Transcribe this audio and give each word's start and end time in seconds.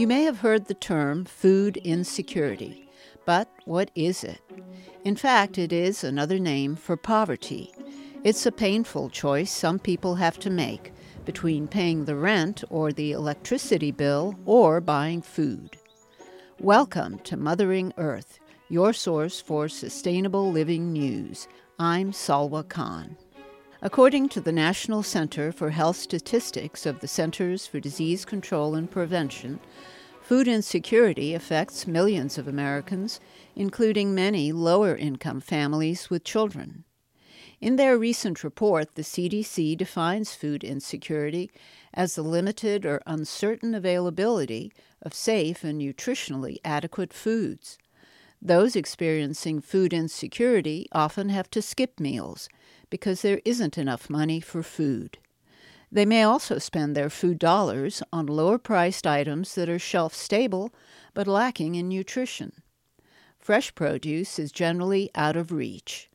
You 0.00 0.06
may 0.06 0.22
have 0.22 0.38
heard 0.38 0.64
the 0.64 0.72
term 0.72 1.26
food 1.26 1.76
insecurity, 1.76 2.88
but 3.26 3.50
what 3.66 3.90
is 3.94 4.24
it? 4.24 4.40
In 5.04 5.14
fact, 5.14 5.58
it 5.58 5.74
is 5.74 6.02
another 6.02 6.38
name 6.38 6.74
for 6.74 6.96
poverty. 6.96 7.70
It's 8.24 8.46
a 8.46 8.50
painful 8.50 9.10
choice 9.10 9.52
some 9.52 9.78
people 9.78 10.14
have 10.14 10.38
to 10.38 10.48
make 10.48 10.94
between 11.26 11.68
paying 11.68 12.06
the 12.06 12.16
rent 12.16 12.64
or 12.70 12.92
the 12.92 13.12
electricity 13.12 13.90
bill 13.90 14.34
or 14.46 14.80
buying 14.80 15.20
food. 15.20 15.76
Welcome 16.58 17.18
to 17.24 17.36
Mothering 17.36 17.92
Earth, 17.98 18.38
your 18.70 18.94
source 18.94 19.38
for 19.38 19.68
sustainable 19.68 20.50
living 20.50 20.94
news. 20.94 21.46
I'm 21.78 22.12
Salwa 22.12 22.66
Khan. 22.66 23.18
According 23.82 24.28
to 24.30 24.42
the 24.42 24.52
National 24.52 25.02
Center 25.02 25.52
for 25.52 25.70
Health 25.70 25.96
Statistics 25.96 26.84
of 26.84 27.00
the 27.00 27.08
Centers 27.08 27.66
for 27.66 27.80
Disease 27.80 28.26
Control 28.26 28.74
and 28.74 28.90
Prevention, 28.90 29.58
food 30.30 30.46
insecurity 30.46 31.34
affects 31.34 31.88
millions 31.88 32.38
of 32.38 32.46
Americans, 32.46 33.18
including 33.56 34.14
many 34.14 34.52
lower 34.52 34.94
income 34.94 35.40
families 35.40 36.08
with 36.08 36.22
children. 36.22 36.84
In 37.60 37.74
their 37.74 37.98
recent 37.98 38.44
report, 38.44 38.94
the 38.94 39.02
CDC 39.02 39.76
defines 39.76 40.32
food 40.32 40.62
insecurity 40.62 41.50
as 41.92 42.14
the 42.14 42.22
limited 42.22 42.86
or 42.86 43.02
uncertain 43.08 43.74
availability 43.74 44.72
of 45.02 45.14
safe 45.14 45.64
and 45.64 45.80
nutritionally 45.80 46.58
adequate 46.64 47.12
foods. 47.12 47.76
Those 48.40 48.76
experiencing 48.76 49.60
food 49.60 49.92
insecurity 49.92 50.86
often 50.92 51.30
have 51.30 51.50
to 51.50 51.60
skip 51.60 51.98
meals 51.98 52.48
because 52.88 53.22
there 53.22 53.40
isn't 53.44 53.76
enough 53.76 54.08
money 54.08 54.38
for 54.38 54.62
food. 54.62 55.18
They 55.92 56.06
may 56.06 56.22
also 56.22 56.58
spend 56.58 56.94
their 56.94 57.10
food 57.10 57.38
dollars 57.38 58.02
on 58.12 58.26
lower 58.26 58.58
priced 58.58 59.06
items 59.06 59.54
that 59.56 59.68
are 59.68 59.78
shelf 59.78 60.14
stable 60.14 60.72
but 61.14 61.26
lacking 61.26 61.74
in 61.74 61.88
nutrition. 61.88 62.52
Fresh 63.38 63.74
produce 63.74 64.38
is 64.38 64.52
generally 64.52 65.10
out 65.14 65.36
of 65.36 65.50
reach. 65.50 66.08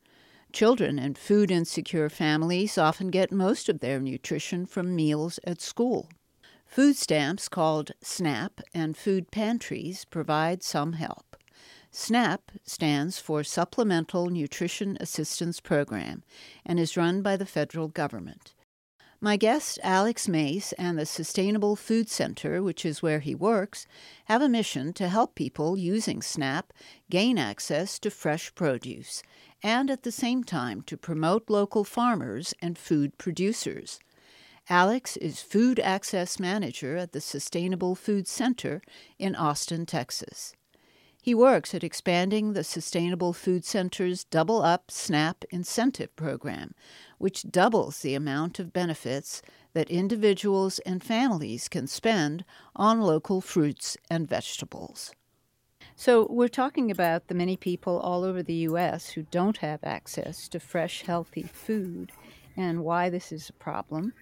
Children 0.54 0.98
in 0.98 1.16
food 1.16 1.52
insecure 1.52 2.10
families 2.10 2.78
often 2.78 3.10
get 3.10 3.32
most 3.32 3.68
of 3.68 3.82
their 3.82 4.00
nutrition 4.00 4.66
from 4.66 4.96
meals 4.96 5.40
at 5.44 5.60
school. 5.60 6.08
Food 6.66 6.96
stamps 6.96 7.50
called 7.50 7.92
SNAP 8.02 8.62
and 8.74 8.96
food 8.96 9.32
pantries 9.32 10.06
provide 10.06 10.64
some 10.64 10.94
help. 10.94 11.36
SNAP 11.92 12.52
stands 12.64 13.20
for 13.20 13.44
Supplemental 13.44 14.30
Nutrition 14.30 14.98
Assistance 15.00 15.60
Program 15.60 16.24
and 16.66 16.80
is 16.80 16.98
run 16.98 17.22
by 17.22 17.36
the 17.36 17.46
federal 17.46 17.88
government. 17.88 18.55
My 19.26 19.38
guest, 19.38 19.80
Alex 19.82 20.28
Mace, 20.28 20.72
and 20.74 21.00
the 21.00 21.06
Sustainable 21.08 21.76
Food 21.76 22.10
Center, 22.10 22.62
which 22.62 22.86
is 22.86 23.02
where 23.02 23.22
he 23.22 23.34
works, 23.34 23.88
have 24.26 24.44
a 24.44 24.48
mission 24.48 24.94
to 24.94 25.10
help 25.10 25.34
people 25.34 25.76
using 25.76 26.22
SNAP 26.22 26.72
gain 27.10 27.40
access 27.40 27.98
to 28.02 28.12
fresh 28.12 28.54
produce 28.54 29.24
and 29.64 29.90
at 29.90 30.04
the 30.04 30.12
same 30.12 30.44
time 30.44 30.84
to 30.84 30.96
promote 30.96 31.50
local 31.50 31.84
farmers 31.84 32.54
and 32.62 32.78
food 32.78 33.18
producers. 33.18 34.00
Alex 34.70 35.18
is 35.18 35.42
Food 35.42 35.80
Access 35.80 36.40
Manager 36.40 36.96
at 36.96 37.12
the 37.12 37.20
Sustainable 37.20 37.96
Food 37.96 38.28
Center 38.28 38.84
in 39.18 39.34
Austin, 39.34 39.88
Texas. 39.88 40.54
He 41.20 41.34
works 41.34 41.74
at 41.74 41.84
expanding 41.84 42.54
the 42.54 42.64
Sustainable 42.64 43.34
Food 43.34 43.66
Center's 43.66 44.26
Double 44.26 44.62
Up 44.62 44.92
SNAP 44.92 45.44
incentive 45.50 46.16
program, 46.16 46.76
which 47.26 47.50
doubles 47.50 48.02
the 48.02 48.14
amount 48.14 48.60
of 48.60 48.72
benefits 48.72 49.42
that 49.74 49.90
individuals 49.90 50.78
and 50.86 51.02
families 51.02 51.68
can 51.68 51.88
spend 51.88 52.46
on 52.76 53.02
local 53.02 53.42
fruits 53.42 53.98
and 54.12 54.30
vegetables. 54.30 55.12
So, 55.96 56.28
we're 56.30 56.48
talking 56.48 56.92
about 56.92 57.28
the 57.28 57.34
many 57.34 57.58
people 57.58 57.98
all 57.98 58.24
over 58.24 58.44
the 58.44 58.68
U.S. 58.70 59.10
who 59.10 59.24
don't 59.32 59.58
have 59.58 59.80
access 59.84 60.48
to 60.50 60.60
fresh, 60.60 61.02
healthy 61.02 61.42
food 61.42 62.12
and 62.56 62.84
why 62.84 63.10
this 63.10 63.32
is 63.32 63.50
a 63.50 63.54
problem. 63.54 64.14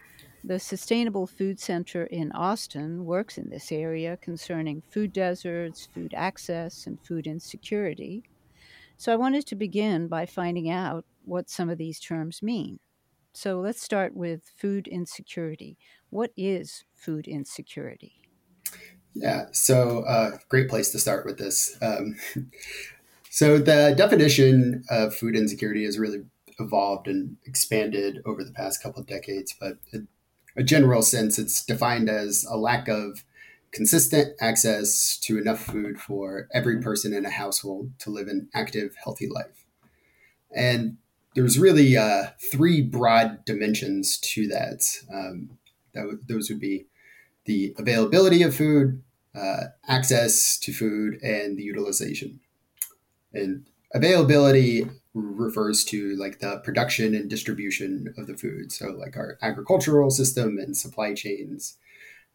The 0.41 0.57
Sustainable 0.57 1.27
Food 1.27 1.59
Center 1.59 2.05
in 2.05 2.31
Austin 2.31 3.03
works 3.03 3.37
in 3.37 3.49
this 3.49 3.69
area 3.69 4.15
concerning 4.15 4.81
food 4.81 5.11
deserts, 5.11 5.89
food 5.93 6.13
access, 6.15 6.87
and 6.87 6.97
food 7.01 7.27
insecurity. 7.27 8.23
So 8.95 9.11
I 9.11 9.17
wanted 9.17 9.45
to 9.47 9.55
begin 9.55 10.07
by 10.07 10.25
finding 10.25 10.69
out 10.69 11.03
what 11.25 11.49
some 11.49 11.69
of 11.69 11.77
these 11.77 11.99
terms 11.99 12.41
mean. 12.41 12.79
So 13.33 13.59
let's 13.59 13.81
start 13.81 14.15
with 14.15 14.43
food 14.55 14.87
insecurity. 14.87 15.77
What 16.09 16.31
is 16.37 16.85
food 16.93 17.27
insecurity? 17.27 18.21
Yeah, 19.15 19.47
so 19.51 20.03
uh, 20.03 20.37
great 20.49 20.69
place 20.69 20.91
to 20.91 20.99
start 20.99 21.25
with 21.25 21.37
this. 21.37 21.77
Um, 21.81 22.15
so 23.29 23.57
the 23.57 23.93
definition 23.97 24.83
of 24.89 25.15
food 25.15 25.35
insecurity 25.35 25.85
has 25.85 25.99
really 25.99 26.23
evolved 26.59 27.07
and 27.07 27.37
expanded 27.45 28.21
over 28.25 28.43
the 28.43 28.51
past 28.53 28.81
couple 28.81 29.01
of 29.01 29.07
decades, 29.07 29.55
but 29.59 29.77
it 29.91 30.03
a 30.55 30.63
general 30.63 31.01
sense, 31.01 31.39
it's 31.39 31.65
defined 31.65 32.09
as 32.09 32.45
a 32.49 32.57
lack 32.57 32.87
of 32.87 33.23
consistent 33.71 34.35
access 34.39 35.17
to 35.17 35.37
enough 35.37 35.59
food 35.59 35.99
for 35.99 36.47
every 36.53 36.79
person 36.79 37.13
in 37.13 37.25
a 37.25 37.31
household 37.31 37.91
to 37.99 38.11
live 38.11 38.27
an 38.27 38.49
active, 38.53 38.95
healthy 39.03 39.27
life. 39.27 39.65
And 40.55 40.97
there's 41.35 41.59
really 41.59 41.97
uh, 41.97 42.27
three 42.51 42.81
broad 42.81 43.43
dimensions 43.45 44.17
to 44.19 44.47
that. 44.47 44.83
Um, 45.13 45.57
that 45.93 46.01
w- 46.01 46.19
those 46.27 46.49
would 46.49 46.59
be 46.59 46.85
the 47.45 47.73
availability 47.77 48.43
of 48.43 48.55
food, 48.55 49.01
uh, 49.35 49.65
access 49.87 50.57
to 50.59 50.73
food, 50.73 51.21
and 51.21 51.57
the 51.57 51.63
utilization. 51.63 52.39
And 53.33 53.67
availability 53.93 54.87
refers 55.13 55.83
to 55.85 56.15
like 56.15 56.39
the 56.39 56.59
production 56.63 57.13
and 57.13 57.29
distribution 57.29 58.13
of 58.17 58.27
the 58.27 58.37
food. 58.37 58.71
So, 58.71 58.87
like 58.87 59.17
our 59.17 59.37
agricultural 59.41 60.09
system 60.09 60.57
and 60.57 60.75
supply 60.75 61.13
chains. 61.13 61.77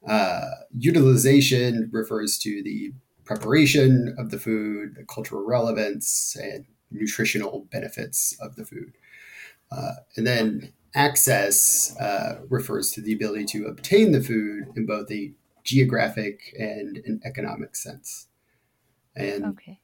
Uh, 0.07 0.51
utilization 0.77 1.91
refers 1.93 2.39
to 2.39 2.63
the 2.63 2.93
preparation 3.25 4.15
of 4.17 4.31
the 4.31 4.39
food, 4.39 4.95
the 4.95 5.05
cultural 5.05 5.45
relevance, 5.45 6.37
and 6.41 6.67
nutritional 6.91 7.67
benefits 7.71 8.37
of 8.41 8.57
the 8.57 8.65
food. 8.65 8.93
Uh, 9.71 9.95
and 10.17 10.27
then 10.27 10.73
access 10.95 11.97
uh, 12.01 12.41
refers 12.49 12.91
to 12.93 13.01
the 13.01 13.13
ability 13.13 13.45
to 13.45 13.67
obtain 13.67 14.13
the 14.13 14.23
food 14.23 14.65
in 14.77 14.87
both 14.87 15.11
a 15.11 15.33
geographic 15.65 16.55
and 16.59 16.99
an 17.05 17.21
economic 17.25 17.77
sense. 17.77 18.29
And 19.15 19.45
okay 19.45 19.81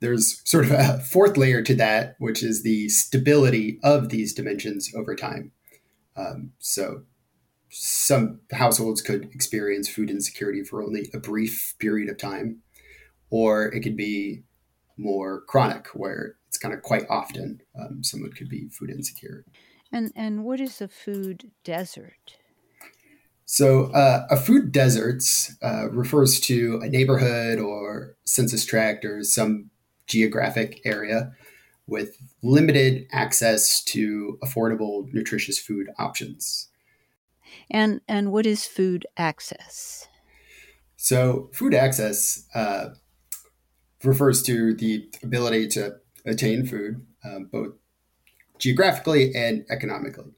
there's 0.00 0.40
sort 0.48 0.64
of 0.64 0.72
a 0.72 0.98
fourth 0.98 1.36
layer 1.36 1.62
to 1.62 1.74
that, 1.76 2.16
which 2.18 2.42
is 2.42 2.62
the 2.62 2.88
stability 2.88 3.78
of 3.82 4.08
these 4.08 4.34
dimensions 4.34 4.92
over 4.96 5.14
time. 5.14 5.52
Um, 6.16 6.52
so 6.58 7.02
some 7.68 8.40
households 8.52 9.00
could 9.00 9.26
experience 9.32 9.88
food 9.88 10.10
insecurity 10.10 10.64
for 10.64 10.82
only 10.82 11.08
a 11.14 11.18
brief 11.18 11.74
period 11.78 12.10
of 12.10 12.18
time, 12.18 12.58
or 13.30 13.66
it 13.66 13.80
could 13.80 13.96
be 13.96 14.42
more 15.00 15.42
chronic, 15.42 15.88
where 15.94 16.36
it's 16.48 16.58
kind 16.58 16.74
of 16.74 16.82
quite 16.82 17.04
often 17.08 17.62
um, 17.78 18.04
someone 18.04 18.32
could 18.32 18.48
be 18.48 18.68
food 18.68 18.90
insecure. 18.90 19.44
And 19.92 20.12
and 20.14 20.44
what 20.44 20.60
is 20.60 20.80
a 20.80 20.88
food 20.88 21.50
desert? 21.64 22.36
So, 23.44 23.86
uh, 23.86 24.28
a 24.30 24.36
food 24.36 24.70
desert 24.70 25.24
uh, 25.60 25.90
refers 25.90 26.38
to 26.42 26.80
a 26.84 26.88
neighborhood 26.88 27.58
or 27.58 28.14
census 28.24 28.64
tract 28.64 29.04
or 29.04 29.24
some 29.24 29.70
geographic 30.06 30.80
area 30.84 31.32
with 31.88 32.16
limited 32.42 33.08
access 33.10 33.82
to 33.84 34.38
affordable, 34.44 35.12
nutritious 35.12 35.58
food 35.58 35.88
options. 35.98 36.68
And 37.68 38.00
and 38.06 38.30
what 38.30 38.46
is 38.46 38.66
food 38.66 39.04
access? 39.16 40.06
So, 40.96 41.50
food 41.52 41.74
access 41.74 42.44
uh, 42.54 42.90
refers 44.04 44.42
to 44.44 44.74
the 44.74 45.08
ability 45.22 45.68
to 45.68 45.96
attain 46.24 46.66
food, 46.66 47.04
um, 47.24 47.48
both 47.50 47.74
geographically 48.58 49.34
and 49.34 49.64
economically. 49.70 50.32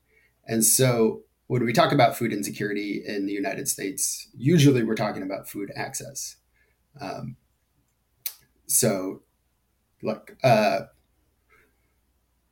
And 0.47 0.64
so, 0.64 1.23
when 1.47 1.64
we 1.64 1.73
talk 1.73 1.93
about 1.93 2.17
food 2.17 2.32
insecurity 2.32 3.03
in 3.06 3.26
the 3.26 3.32
United 3.32 3.69
States, 3.69 4.29
usually 4.35 4.82
we're 4.82 4.94
talking 4.94 5.23
about 5.23 5.49
food 5.49 5.70
access. 5.76 6.37
Um, 7.00 7.37
so, 8.67 9.23
like 10.03 10.37
uh, 10.43 10.81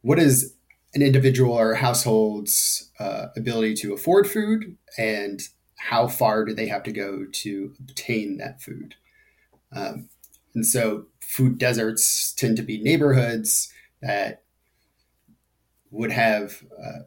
what 0.02 0.18
is 0.18 0.54
an 0.94 1.02
individual 1.02 1.52
or 1.52 1.74
household's 1.74 2.90
uh, 2.98 3.26
ability 3.36 3.74
to 3.74 3.94
afford 3.94 4.28
food 4.28 4.76
and 4.98 5.40
how 5.76 6.06
far 6.06 6.44
do 6.44 6.54
they 6.54 6.66
have 6.66 6.82
to 6.82 6.92
go 6.92 7.24
to 7.32 7.74
obtain 7.80 8.36
that 8.38 8.60
food 8.60 8.94
um, 9.74 10.08
and 10.54 10.66
so 10.66 11.06
food 11.20 11.58
deserts 11.58 12.32
tend 12.32 12.56
to 12.56 12.62
be 12.62 12.82
neighborhoods 12.82 13.72
that 14.02 14.42
would 15.90 16.12
have 16.12 16.62
uh, 16.78 17.00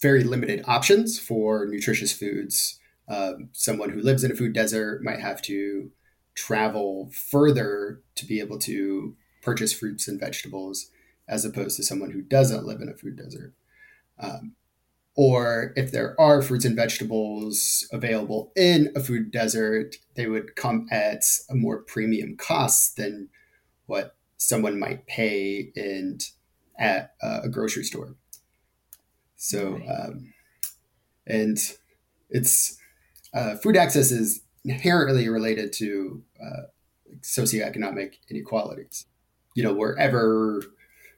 very 0.00 0.24
limited 0.24 0.62
options 0.66 1.18
for 1.18 1.66
nutritious 1.66 2.12
foods 2.12 2.78
um, 3.08 3.48
someone 3.52 3.90
who 3.90 4.00
lives 4.00 4.24
in 4.24 4.32
a 4.32 4.34
food 4.34 4.52
desert 4.52 5.02
might 5.02 5.20
have 5.20 5.40
to 5.42 5.90
travel 6.34 7.10
further 7.12 8.02
to 8.14 8.26
be 8.26 8.40
able 8.40 8.58
to 8.58 9.16
purchase 9.42 9.72
fruits 9.72 10.08
and 10.08 10.20
vegetables 10.20 10.90
as 11.28 11.44
opposed 11.44 11.76
to 11.76 11.82
someone 11.82 12.10
who 12.10 12.22
doesn't 12.22 12.66
live 12.66 12.80
in 12.80 12.88
a 12.88 12.94
food 12.94 13.16
desert. 13.16 13.54
Um, 14.18 14.54
or 15.16 15.72
if 15.76 15.90
there 15.92 16.18
are 16.20 16.42
fruits 16.42 16.66
and 16.66 16.76
vegetables 16.76 17.88
available 17.90 18.52
in 18.54 18.92
a 18.94 19.00
food 19.00 19.30
desert, 19.30 19.96
they 20.14 20.26
would 20.26 20.54
come 20.56 20.86
at 20.90 21.24
a 21.48 21.54
more 21.54 21.78
premium 21.82 22.36
cost 22.36 22.96
than 22.96 23.30
what 23.86 24.14
someone 24.36 24.78
might 24.78 25.06
pay 25.06 25.72
in 25.74 26.18
at 26.78 27.14
a 27.22 27.48
grocery 27.48 27.84
store. 27.84 28.14
So, 29.36 29.80
um, 29.88 30.34
and 31.26 31.58
it's 32.28 32.78
uh, 33.32 33.56
food 33.56 33.76
access 33.76 34.10
is 34.10 34.42
inherently 34.64 35.28
related 35.28 35.72
to 35.74 36.22
uh, 36.40 36.62
socioeconomic 37.22 38.14
inequalities. 38.28 39.06
You 39.54 39.62
know, 39.62 39.72
wherever 39.72 40.62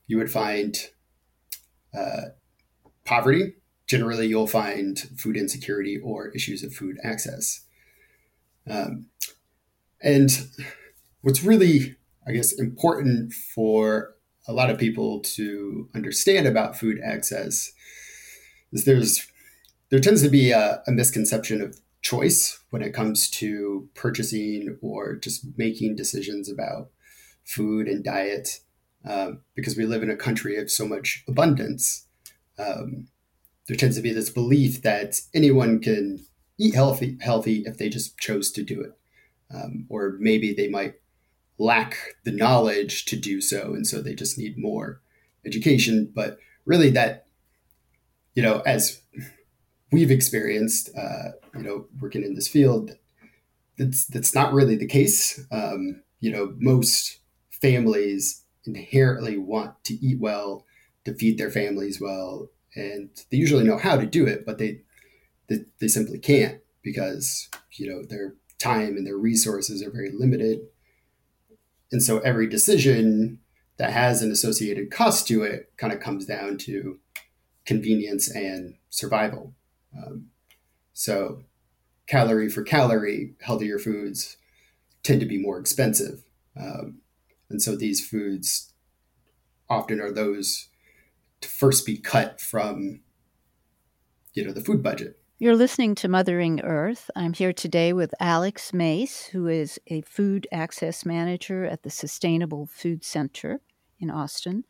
you 0.07 0.19
would 0.19 0.31
find 0.31 0.77
uh, 1.97 2.29
poverty, 3.05 3.55
generally 3.89 4.27
you'll 4.27 4.47
find 4.47 4.99
food 5.17 5.37
insecurity 5.37 5.99
or 5.99 6.29
issues 6.29 6.63
of 6.63 6.73
food 6.73 6.99
access. 7.03 7.65
Um, 8.69 9.07
and 10.01 10.31
what's 11.23 11.43
really, 11.43 11.97
I 12.27 12.33
guess, 12.33 12.53
important 12.53 13.33
for 13.33 14.15
a 14.47 14.53
lot 14.53 14.71
of 14.71 14.79
people 14.79 15.21
to 15.21 15.89
understand 15.95 16.47
about 16.47 16.79
food 16.79 17.01
access 17.03 17.73
is 18.73 18.85
there's 18.85 19.27
there 19.91 20.01
tends 20.01 20.23
to 20.23 20.29
be 20.29 20.51
a, 20.51 20.83
a 20.87 20.93
misconception 20.93 21.63
of 21.63 21.81
choice 22.03 22.61
when 22.71 22.83
it 22.83 22.93
comes 22.93 23.31
to 23.31 23.89
purchasing 23.95 24.77
or 24.83 25.17
just 25.17 25.47
making 25.57 25.97
decisions 25.97 26.51
about 26.51 26.91
food 27.45 27.89
and 27.89 28.05
diet 28.05 28.61
um, 29.07 29.41
because 29.55 29.77
we 29.77 29.87
live 29.87 30.03
in 30.03 30.11
a 30.11 30.17
country 30.17 30.57
of 30.57 30.71
so 30.71 30.87
much 30.87 31.25
abundance. 31.27 32.07
Um, 32.59 33.09
there 33.69 33.77
tends 33.77 33.97
to 33.97 34.03
be 34.03 34.13
this 34.13 34.31
belief 34.31 34.83
that 34.83 35.21
anyone 35.35 35.79
can 35.79 36.25
eat 36.59 36.75
healthy, 36.75 37.19
healthy 37.21 37.63
if 37.67 37.77
they 37.77 37.89
just 37.89 38.19
chose 38.19 38.51
to 38.53 38.65
do 38.65 38.81
it, 38.81 38.93
um, 39.55 39.87
or 39.89 40.17
maybe 40.19 40.53
they 40.53 40.69
might 40.69 40.95
lack 41.59 41.97
the 42.25 42.33
knowledge 42.33 43.05
to 43.05 43.17
do 43.17 43.41
so, 43.41 43.75
and 43.75 43.87
so 43.87 44.01
they 44.01 44.15
just 44.15 44.39
need 44.39 44.59
more 44.59 45.01
education. 45.47 46.11
But 46.13 46.39
really, 46.65 46.91
that 46.91 47.27
you 48.35 48.43
know, 48.43 48.61
as 48.61 49.03
we've 49.93 50.11
experienced, 50.11 50.91
uh, 50.97 51.33
you 51.55 51.63
know, 51.63 51.87
working 52.01 52.23
in 52.23 52.35
this 52.35 52.49
field, 52.49 52.93
that's 53.77 54.07
that's 54.07 54.35
not 54.35 54.55
really 54.55 54.77
the 54.77 54.87
case. 54.87 55.45
Um, 55.53 56.03
you 56.21 56.33
know, 56.33 56.55
most 56.59 57.19
families 57.51 58.43
inherently 58.65 59.37
want 59.37 59.85
to 59.85 59.95
eat 59.95 60.21
well, 60.21 60.65
to 61.05 61.15
feed 61.15 61.37
their 61.37 61.51
families 61.51 62.01
well, 62.01 62.49
and 62.75 63.11
they 63.31 63.37
usually 63.37 63.65
know 63.65 63.79
how 63.79 63.97
to 63.97 64.07
do 64.07 64.27
it, 64.27 64.45
but 64.47 64.59
they 64.59 64.83
they, 65.49 65.65
they 65.81 65.89
simply 65.89 66.19
can't 66.19 66.61
because 66.83 67.49
you 67.73 67.89
know 67.89 68.03
their 68.05 68.35
time 68.59 68.97
and 68.97 69.07
their 69.07 69.17
resources 69.17 69.83
are 69.83 69.91
very 69.91 70.11
limited. 70.11 70.61
And 71.91 72.03
so 72.03 72.19
every 72.19 72.47
decision 72.47 73.39
that 73.79 73.93
has 73.93 74.23
an 74.23 74.31
associated 74.31 74.91
cost 74.91 75.27
to 75.29 75.43
it 75.43 75.73
kind 75.77 75.93
of 75.93 76.01
comes 76.01 76.27
down 76.27 76.59
to 76.59 76.99
convenience 77.65 78.29
and 78.31 78.75
survival. 78.91 79.55
Um, 79.97 80.27
so, 80.93 81.45
calorie 82.07 82.49
for 82.49 82.63
calorie, 82.63 83.35
healthier 83.41 83.79
foods 83.79 84.37
tend 85.03 85.21
to 85.21 85.27
be 85.27 85.39
more 85.39 85.59
expensive. 85.59 86.25
Um, 86.59 87.03
and 87.49 87.63
so, 87.63 87.77
these 87.77 88.07
foods 88.07 88.73
often 89.71 90.01
are 90.01 90.11
those 90.11 90.69
to 91.41 91.49
first 91.49 91.87
be 91.87 91.97
cut 91.97 92.41
from 92.41 93.01
you 94.35 94.45
know 94.45 94.53
the 94.53 94.61
food 94.61 94.83
budget 94.83 95.19
you're 95.41 95.55
listening 95.55 95.95
to 95.97 96.09
Mothering 96.09 96.63
Earth. 96.63 97.13
I'm 97.15 97.33
here 97.33 97.53
today 97.53 97.93
with 97.93 98.13
Alex 98.19 98.73
Mace, 98.73 99.27
who 99.27 99.47
is 99.47 99.79
a 99.87 100.01
food 100.01 100.49
access 100.51 101.07
manager 101.07 101.65
at 101.65 101.85
the 101.85 101.91
Sustainable 101.91 102.67
Food 102.67 103.05
Center 103.05 103.61
in 104.01 104.11
Austin. 104.11 104.65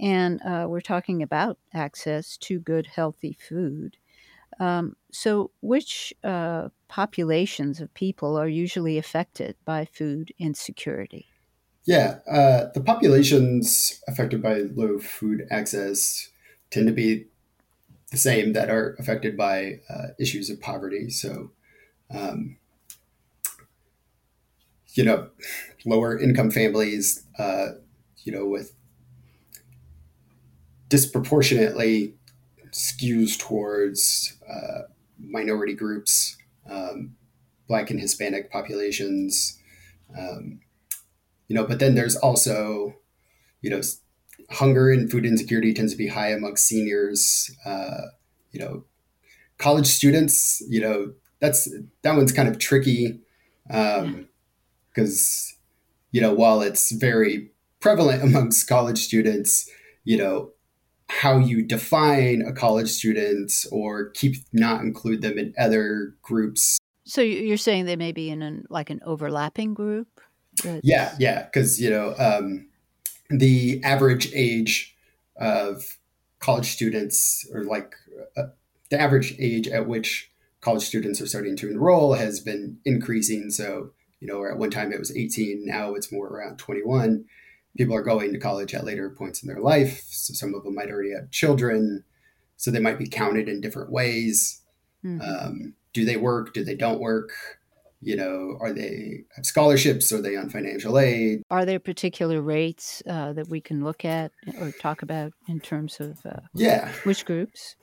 And 0.00 0.42
uh, 0.42 0.66
we're 0.68 0.80
talking 0.80 1.22
about 1.22 1.58
access 1.72 2.36
to 2.38 2.58
good, 2.58 2.88
healthy 2.88 3.38
food. 3.38 3.98
Um, 4.58 4.96
so, 5.12 5.52
which 5.60 6.12
uh, 6.24 6.70
populations 6.88 7.80
of 7.80 7.94
people 7.94 8.36
are 8.36 8.48
usually 8.48 8.98
affected 8.98 9.54
by 9.64 9.84
food 9.84 10.32
insecurity? 10.40 11.29
Yeah, 11.86 12.18
uh, 12.30 12.66
the 12.74 12.80
populations 12.80 14.00
affected 14.06 14.42
by 14.42 14.58
low 14.74 14.98
food 14.98 15.46
access 15.50 16.28
tend 16.70 16.86
to 16.86 16.92
be 16.92 17.26
the 18.10 18.18
same 18.18 18.54
that 18.54 18.70
are 18.70 18.96
affected 18.98 19.36
by 19.36 19.80
uh, 19.90 20.08
issues 20.18 20.50
of 20.50 20.60
poverty. 20.60 21.10
So, 21.10 21.52
um, 22.10 22.58
you 24.94 25.04
know, 25.04 25.28
lower 25.84 26.18
income 26.18 26.50
families, 26.50 27.24
uh, 27.38 27.68
you 28.24 28.32
know, 28.32 28.46
with 28.46 28.74
disproportionately 30.88 32.14
skews 32.72 33.38
towards 33.38 34.36
uh, 34.50 34.82
minority 35.18 35.74
groups, 35.74 36.36
um, 36.70 37.16
Black 37.68 37.90
and 37.90 38.00
Hispanic 38.00 38.50
populations. 38.50 39.58
Um, 40.18 40.60
you 41.50 41.56
know, 41.56 41.66
but 41.66 41.80
then 41.80 41.96
there's 41.96 42.14
also, 42.14 42.94
you 43.60 43.70
know, 43.70 43.80
hunger 44.50 44.88
and 44.88 45.10
food 45.10 45.26
insecurity 45.26 45.74
tends 45.74 45.90
to 45.90 45.98
be 45.98 46.06
high 46.06 46.28
amongst 46.28 46.64
seniors. 46.64 47.50
Uh, 47.66 48.02
you 48.52 48.60
know, 48.60 48.84
college 49.58 49.88
students. 49.88 50.62
You 50.68 50.80
know, 50.80 51.12
that's 51.40 51.68
that 52.02 52.14
one's 52.14 52.30
kind 52.30 52.48
of 52.48 52.60
tricky 52.60 53.18
because 53.66 53.96
um, 54.06 54.28
you 56.12 56.20
know 56.20 56.32
while 56.32 56.62
it's 56.62 56.92
very 56.92 57.50
prevalent 57.80 58.22
amongst 58.28 58.68
college 58.68 58.98
students, 58.98 59.68
you 60.04 60.18
know 60.18 60.52
how 61.08 61.36
you 61.36 61.66
define 61.66 62.42
a 62.42 62.52
college 62.52 62.90
student 62.90 63.52
or 63.72 64.10
keep 64.10 64.36
not 64.52 64.82
include 64.82 65.20
them 65.20 65.36
in 65.36 65.52
other 65.58 66.14
groups. 66.22 66.78
So 67.06 67.22
you're 67.22 67.56
saying 67.56 67.86
they 67.86 67.96
may 67.96 68.12
be 68.12 68.30
in 68.30 68.40
an 68.40 68.66
like 68.70 68.88
an 68.88 69.00
overlapping 69.04 69.74
group? 69.74 70.19
Yeah, 70.82 71.14
yeah, 71.18 71.44
because 71.44 71.80
you 71.80 71.90
know 71.90 72.14
um, 72.18 72.68
the 73.30 73.82
average 73.84 74.30
age 74.34 74.96
of 75.36 75.98
college 76.38 76.66
students, 76.66 77.46
or 77.52 77.64
like 77.64 77.94
uh, 78.36 78.48
the 78.90 79.00
average 79.00 79.34
age 79.38 79.68
at 79.68 79.86
which 79.86 80.30
college 80.60 80.82
students 80.82 81.20
are 81.20 81.26
starting 81.26 81.56
to 81.56 81.70
enroll, 81.70 82.14
has 82.14 82.40
been 82.40 82.78
increasing. 82.84 83.50
So 83.50 83.90
you 84.20 84.26
know, 84.26 84.44
at 84.44 84.58
one 84.58 84.70
time 84.70 84.92
it 84.92 84.98
was 84.98 85.16
18, 85.16 85.64
now 85.64 85.94
it's 85.94 86.12
more 86.12 86.26
around 86.28 86.58
21 86.58 87.24
people 87.76 87.94
are 87.94 88.02
going 88.02 88.32
to 88.32 88.38
college 88.38 88.74
at 88.74 88.84
later 88.84 89.10
points 89.10 89.42
in 89.42 89.48
their 89.48 89.60
life. 89.60 90.02
So 90.10 90.34
some 90.34 90.54
of 90.54 90.64
them 90.64 90.74
might 90.74 90.90
already 90.90 91.12
have 91.12 91.30
children. 91.30 92.04
So 92.56 92.70
they 92.70 92.80
might 92.80 92.98
be 92.98 93.08
counted 93.08 93.48
in 93.48 93.60
different 93.60 93.90
ways. 93.90 94.60
Mm-hmm. 95.04 95.20
Um, 95.20 95.74
do 95.92 96.04
they 96.04 96.16
work? 96.16 96.52
Do 96.52 96.64
they 96.64 96.74
don't 96.74 97.00
work? 97.00 97.30
You 98.02 98.16
know, 98.16 98.56
are 98.60 98.72
they 98.72 99.24
have 99.36 99.44
scholarships? 99.44 100.10
Are 100.10 100.22
they 100.22 100.36
on 100.36 100.48
financial 100.48 100.98
aid? 100.98 101.42
Are 101.50 101.66
there 101.66 101.78
particular 101.78 102.40
rates 102.40 103.02
uh, 103.06 103.34
that 103.34 103.48
we 103.48 103.60
can 103.60 103.84
look 103.84 104.04
at 104.06 104.32
or 104.58 104.72
talk 104.72 105.02
about 105.02 105.32
in 105.48 105.60
terms 105.60 106.00
of 106.00 106.18
uh, 106.24 106.40
yeah 106.54 106.92
which 107.04 107.26
groups? 107.26 107.76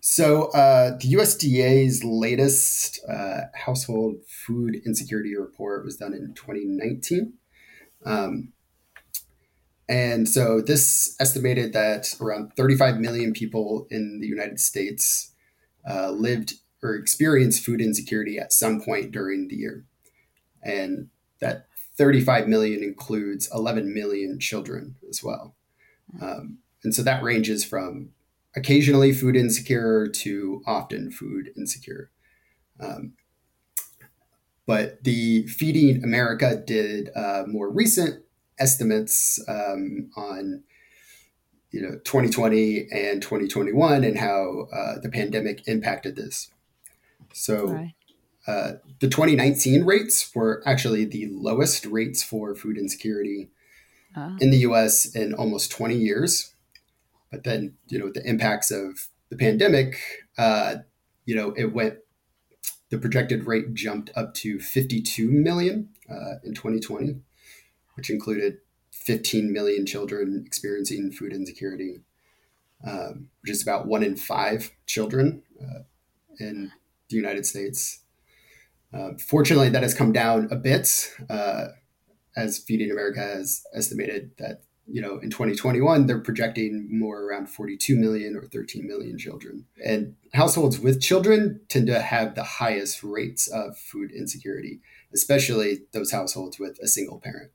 So 0.00 0.50
uh, 0.52 0.96
the 0.98 1.14
USDA's 1.14 2.04
latest 2.04 3.00
uh, 3.08 3.42
household 3.54 4.16
food 4.28 4.76
insecurity 4.86 5.34
report 5.36 5.84
was 5.84 5.96
done 5.96 6.12
in 6.12 6.34
2019. 6.34 7.34
Um, 8.04 8.52
and 9.88 10.28
so 10.28 10.60
this 10.60 11.14
estimated 11.20 11.72
that 11.74 12.14
around 12.20 12.52
35 12.56 12.98
million 12.98 13.32
people 13.32 13.86
in 13.90 14.20
the 14.20 14.26
United 14.26 14.60
States 14.60 15.32
uh, 15.88 16.10
lived 16.10 16.54
or 16.84 16.94
experience 16.94 17.58
food 17.58 17.80
insecurity 17.80 18.38
at 18.38 18.52
some 18.52 18.80
point 18.80 19.10
during 19.10 19.48
the 19.48 19.56
year. 19.56 19.84
And 20.62 21.08
that 21.40 21.66
35 21.96 22.46
million 22.46 22.82
includes 22.82 23.48
11 23.52 23.92
million 23.92 24.38
children 24.38 24.96
as 25.08 25.22
well. 25.22 25.54
Um, 26.20 26.58
and 26.82 26.94
so 26.94 27.02
that 27.02 27.22
ranges 27.22 27.64
from 27.64 28.10
occasionally 28.54 29.12
food 29.12 29.34
insecure 29.34 30.06
to 30.06 30.62
often 30.66 31.10
food 31.10 31.50
insecure. 31.56 32.10
Um, 32.78 33.14
but 34.66 35.02
the 35.04 35.46
Feeding 35.46 36.02
America 36.04 36.56
did 36.56 37.08
a 37.16 37.44
more 37.46 37.70
recent 37.70 38.22
estimates 38.58 39.42
um, 39.48 40.10
on 40.16 40.62
you 41.70 41.82
know 41.82 41.98
2020 42.04 42.88
and 42.92 43.20
2021 43.20 44.04
and 44.04 44.18
how 44.18 44.68
uh, 44.72 45.00
the 45.02 45.10
pandemic 45.10 45.66
impacted 45.66 46.16
this. 46.16 46.50
So, 47.34 47.66
right. 47.66 47.94
uh, 48.46 48.72
the 49.00 49.08
2019 49.08 49.84
rates 49.84 50.30
were 50.34 50.62
actually 50.64 51.04
the 51.04 51.26
lowest 51.30 51.84
rates 51.86 52.22
for 52.22 52.54
food 52.54 52.78
insecurity 52.78 53.50
oh. 54.16 54.36
in 54.40 54.50
the 54.50 54.58
US 54.58 55.14
in 55.14 55.34
almost 55.34 55.70
20 55.72 55.96
years. 55.96 56.54
But 57.30 57.42
then, 57.42 57.74
you 57.88 57.98
know, 57.98 58.10
the 58.12 58.24
impacts 58.24 58.70
of 58.70 59.08
the 59.28 59.36
pandemic, 59.36 59.98
uh, 60.38 60.76
you 61.24 61.34
know, 61.34 61.52
it 61.56 61.74
went, 61.74 61.98
the 62.90 62.98
projected 62.98 63.48
rate 63.48 63.74
jumped 63.74 64.10
up 64.14 64.34
to 64.34 64.60
52 64.60 65.28
million 65.28 65.88
uh, 66.08 66.36
in 66.44 66.54
2020, 66.54 67.16
which 67.96 68.10
included 68.10 68.58
15 68.92 69.52
million 69.52 69.84
children 69.84 70.44
experiencing 70.46 71.10
food 71.10 71.32
insecurity, 71.32 72.00
um, 72.86 73.30
which 73.42 73.50
is 73.50 73.62
about 73.62 73.86
one 73.88 74.04
in 74.04 74.14
five 74.14 74.70
children 74.86 75.42
uh, 75.60 75.80
in 76.38 76.70
the 77.08 77.16
United 77.16 77.46
States. 77.46 78.00
Uh, 78.92 79.10
fortunately, 79.18 79.68
that 79.68 79.82
has 79.82 79.94
come 79.94 80.12
down 80.12 80.48
a 80.50 80.56
bit, 80.56 81.10
uh, 81.28 81.66
as 82.36 82.58
Feeding 82.58 82.90
America 82.90 83.20
has 83.20 83.62
estimated 83.74 84.30
that 84.38 84.62
you 84.86 85.00
know 85.00 85.18
in 85.18 85.30
2021 85.30 86.06
they're 86.06 86.20
projecting 86.20 86.86
more 86.90 87.22
around 87.22 87.48
42 87.48 87.96
million 87.96 88.36
or 88.36 88.42
13 88.42 88.86
million 88.86 89.18
children, 89.18 89.66
and 89.84 90.14
households 90.34 90.78
with 90.78 91.00
children 91.00 91.60
tend 91.68 91.86
to 91.88 92.00
have 92.00 92.34
the 92.34 92.44
highest 92.44 93.02
rates 93.02 93.48
of 93.48 93.76
food 93.76 94.10
insecurity, 94.12 94.80
especially 95.12 95.80
those 95.92 96.12
households 96.12 96.58
with 96.58 96.78
a 96.80 96.86
single 96.86 97.18
parent. 97.18 97.50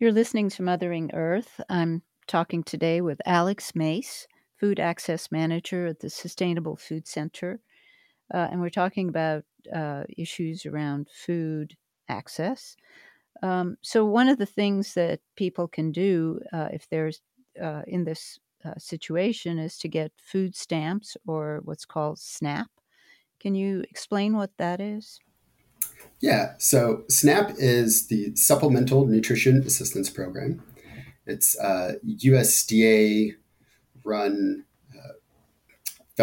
You're 0.00 0.12
listening 0.12 0.48
to 0.50 0.62
Mothering 0.62 1.10
Earth. 1.14 1.60
I'm 1.68 2.02
talking 2.26 2.64
today 2.64 3.00
with 3.00 3.20
Alex 3.24 3.74
Mace, 3.74 4.26
Food 4.58 4.80
Access 4.80 5.30
Manager 5.30 5.86
at 5.86 6.00
the 6.00 6.10
Sustainable 6.10 6.76
Food 6.76 7.06
Center. 7.06 7.60
Uh, 8.32 8.48
and 8.50 8.60
we're 8.60 8.70
talking 8.70 9.08
about 9.08 9.44
uh, 9.74 10.04
issues 10.16 10.66
around 10.66 11.08
food 11.12 11.76
access. 12.08 12.76
Um, 13.42 13.76
so, 13.82 14.04
one 14.04 14.28
of 14.28 14.38
the 14.38 14.46
things 14.46 14.94
that 14.94 15.20
people 15.36 15.66
can 15.68 15.92
do 15.92 16.40
uh, 16.52 16.68
if 16.72 16.88
they're 16.88 17.12
uh, 17.62 17.82
in 17.86 18.04
this 18.04 18.38
uh, 18.64 18.74
situation 18.78 19.58
is 19.58 19.76
to 19.78 19.88
get 19.88 20.12
food 20.16 20.54
stamps 20.54 21.16
or 21.26 21.60
what's 21.64 21.84
called 21.84 22.18
SNAP. 22.18 22.70
Can 23.40 23.54
you 23.54 23.84
explain 23.90 24.36
what 24.36 24.52
that 24.58 24.80
is? 24.80 25.18
Yeah, 26.20 26.54
so 26.58 27.02
SNAP 27.08 27.54
is 27.58 28.06
the 28.06 28.36
Supplemental 28.36 29.06
Nutrition 29.06 29.64
Assistance 29.66 30.08
Program. 30.08 30.62
It's 31.26 31.58
a 31.58 31.96
USDA 32.06 33.34
run 34.04 34.64
uh, 34.64 34.71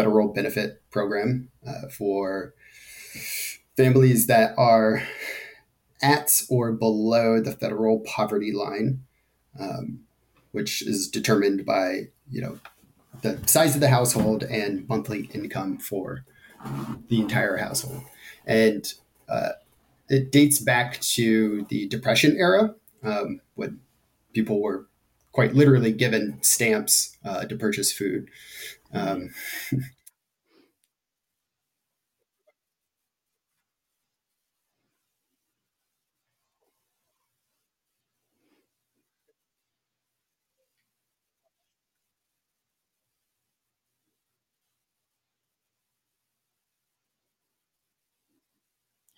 federal 0.00 0.28
benefit 0.28 0.82
program 0.90 1.50
uh, 1.66 1.88
for 1.90 2.54
families 3.76 4.26
that 4.28 4.54
are 4.56 5.02
at 6.02 6.40
or 6.48 6.72
below 6.72 7.38
the 7.38 7.52
federal 7.52 8.00
poverty 8.00 8.50
line, 8.50 9.02
um, 9.58 10.00
which 10.52 10.80
is 10.80 11.06
determined 11.06 11.66
by 11.66 12.08
you 12.30 12.40
know 12.40 12.58
the 13.20 13.38
size 13.46 13.74
of 13.74 13.82
the 13.82 13.90
household 13.90 14.42
and 14.44 14.88
monthly 14.88 15.28
income 15.34 15.76
for 15.76 16.24
the 17.08 17.20
entire 17.20 17.58
household. 17.58 18.02
And 18.46 18.90
uh, 19.28 19.50
it 20.08 20.32
dates 20.32 20.60
back 20.60 20.98
to 21.00 21.66
the 21.68 21.88
Depression 21.88 22.36
era 22.38 22.74
um, 23.02 23.40
when 23.54 23.80
people 24.32 24.62
were 24.62 24.86
quite 25.32 25.54
literally 25.54 25.92
given 25.92 26.38
stamps 26.42 27.18
uh, 27.22 27.44
to 27.44 27.56
purchase 27.56 27.92
food. 27.92 28.30
Um, 28.92 29.30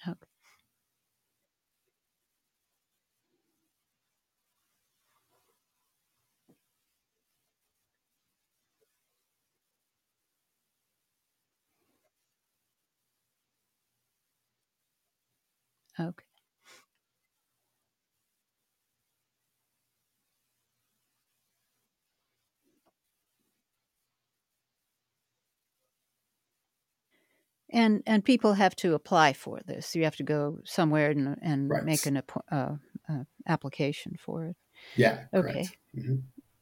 Okay. 0.07 0.32
Okay. 15.99 16.25
And 27.75 28.03
and 28.07 28.23
people 28.23 28.53
have 28.53 28.77
to 28.77 28.95
apply 28.95 29.33
for 29.33 29.61
this. 29.67 29.95
You 29.95 30.05
have 30.05 30.17
to 30.17 30.23
go 30.23 30.59
somewhere 30.65 31.11
and, 31.11 31.39
and 31.41 31.71
right. 31.71 31.85
make 31.85 32.05
an 32.05 32.23
uh, 32.51 32.75
uh, 33.09 33.25
application 33.49 34.17
for 34.21 34.47
it. 34.47 34.57
Yeah. 34.97 35.25
Okay. 35.33 35.69
Mm-hmm. 35.97 36.17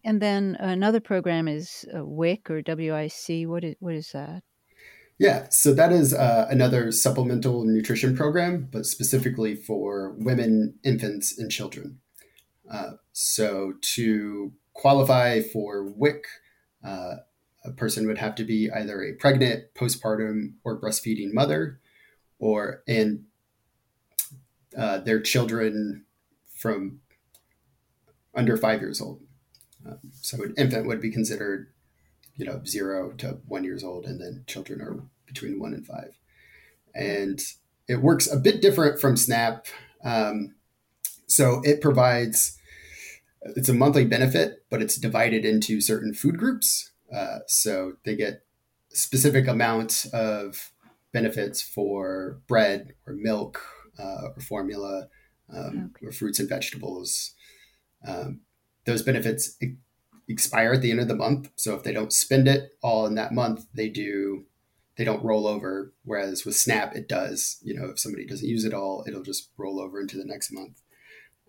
And 0.04 0.22
then 0.22 0.56
another 0.60 1.00
program 1.00 1.48
is 1.48 1.84
uh, 1.94 2.04
WIC 2.04 2.50
or 2.50 2.62
WIC. 2.64 3.48
What 3.48 3.64
is 3.64 3.74
what 3.80 3.94
is 3.94 4.10
that? 4.12 4.42
Yeah, 5.20 5.48
so 5.50 5.74
that 5.74 5.92
is 5.92 6.14
uh, 6.14 6.46
another 6.48 6.90
supplemental 6.90 7.66
nutrition 7.66 8.16
program, 8.16 8.70
but 8.72 8.86
specifically 8.86 9.54
for 9.54 10.14
women, 10.16 10.78
infants, 10.82 11.38
and 11.38 11.50
children. 11.50 11.98
Uh, 12.72 12.92
so 13.12 13.74
to 13.82 14.52
qualify 14.72 15.42
for 15.42 15.84
WIC, 15.84 16.24
uh, 16.82 17.16
a 17.66 17.70
person 17.76 18.06
would 18.06 18.16
have 18.16 18.34
to 18.36 18.44
be 18.44 18.70
either 18.70 19.02
a 19.02 19.12
pregnant, 19.12 19.74
postpartum, 19.74 20.54
or 20.64 20.80
breastfeeding 20.80 21.34
mother, 21.34 21.80
or 22.38 22.82
and 22.88 23.24
uh, 24.74 25.00
their 25.00 25.20
children 25.20 26.06
from 26.56 27.00
under 28.34 28.56
five 28.56 28.80
years 28.80 29.02
old. 29.02 29.20
Um, 29.84 29.98
so 30.14 30.42
an 30.42 30.54
infant 30.56 30.86
would 30.86 31.02
be 31.02 31.10
considered, 31.10 31.74
you 32.40 32.46
know, 32.46 32.62
zero 32.64 33.12
to 33.18 33.38
one 33.46 33.64
years 33.64 33.84
old, 33.84 34.06
and 34.06 34.18
then 34.18 34.44
children 34.46 34.80
are 34.80 35.02
between 35.26 35.60
one 35.60 35.74
and 35.74 35.86
five. 35.86 36.18
And 36.94 37.38
it 37.86 37.96
works 37.96 38.32
a 38.32 38.38
bit 38.38 38.62
different 38.62 38.98
from 38.98 39.16
SNAP. 39.16 39.66
Um, 40.02 40.54
so 41.26 41.60
it 41.64 41.82
provides 41.82 42.58
it's 43.42 43.68
a 43.68 43.74
monthly 43.74 44.06
benefit, 44.06 44.64
but 44.70 44.80
it's 44.80 44.96
divided 44.96 45.44
into 45.44 45.82
certain 45.82 46.14
food 46.14 46.38
groups. 46.38 46.92
Uh, 47.14 47.40
so 47.46 47.94
they 48.04 48.16
get 48.16 48.46
specific 48.88 49.46
amounts 49.46 50.06
of 50.06 50.72
benefits 51.12 51.60
for 51.60 52.40
bread 52.48 52.94
or 53.06 53.12
milk 53.12 53.60
uh, 53.98 54.28
or 54.34 54.40
formula 54.40 55.08
um, 55.54 55.92
okay. 55.94 56.06
or 56.06 56.12
fruits 56.12 56.40
and 56.40 56.48
vegetables. 56.48 57.34
Um, 58.06 58.40
those 58.86 59.02
benefits 59.02 59.58
expire 60.30 60.74
at 60.74 60.82
the 60.82 60.90
end 60.90 61.00
of 61.00 61.08
the 61.08 61.14
month. 61.14 61.50
So 61.56 61.74
if 61.74 61.82
they 61.82 61.92
don't 61.92 62.12
spend 62.12 62.48
it 62.48 62.72
all 62.82 63.06
in 63.06 63.14
that 63.16 63.32
month, 63.32 63.66
they 63.74 63.88
do 63.88 64.44
they 64.96 65.04
don't 65.04 65.24
roll 65.24 65.46
over. 65.46 65.94
Whereas 66.04 66.44
with 66.44 66.56
Snap, 66.56 66.94
it 66.94 67.08
does. 67.08 67.58
You 67.62 67.74
know, 67.74 67.86
if 67.86 67.98
somebody 67.98 68.26
doesn't 68.26 68.46
use 68.46 68.64
it 68.64 68.74
all, 68.74 69.02
it'll 69.06 69.22
just 69.22 69.48
roll 69.56 69.80
over 69.80 69.98
into 69.98 70.18
the 70.18 70.26
next 70.26 70.52
month. 70.52 70.82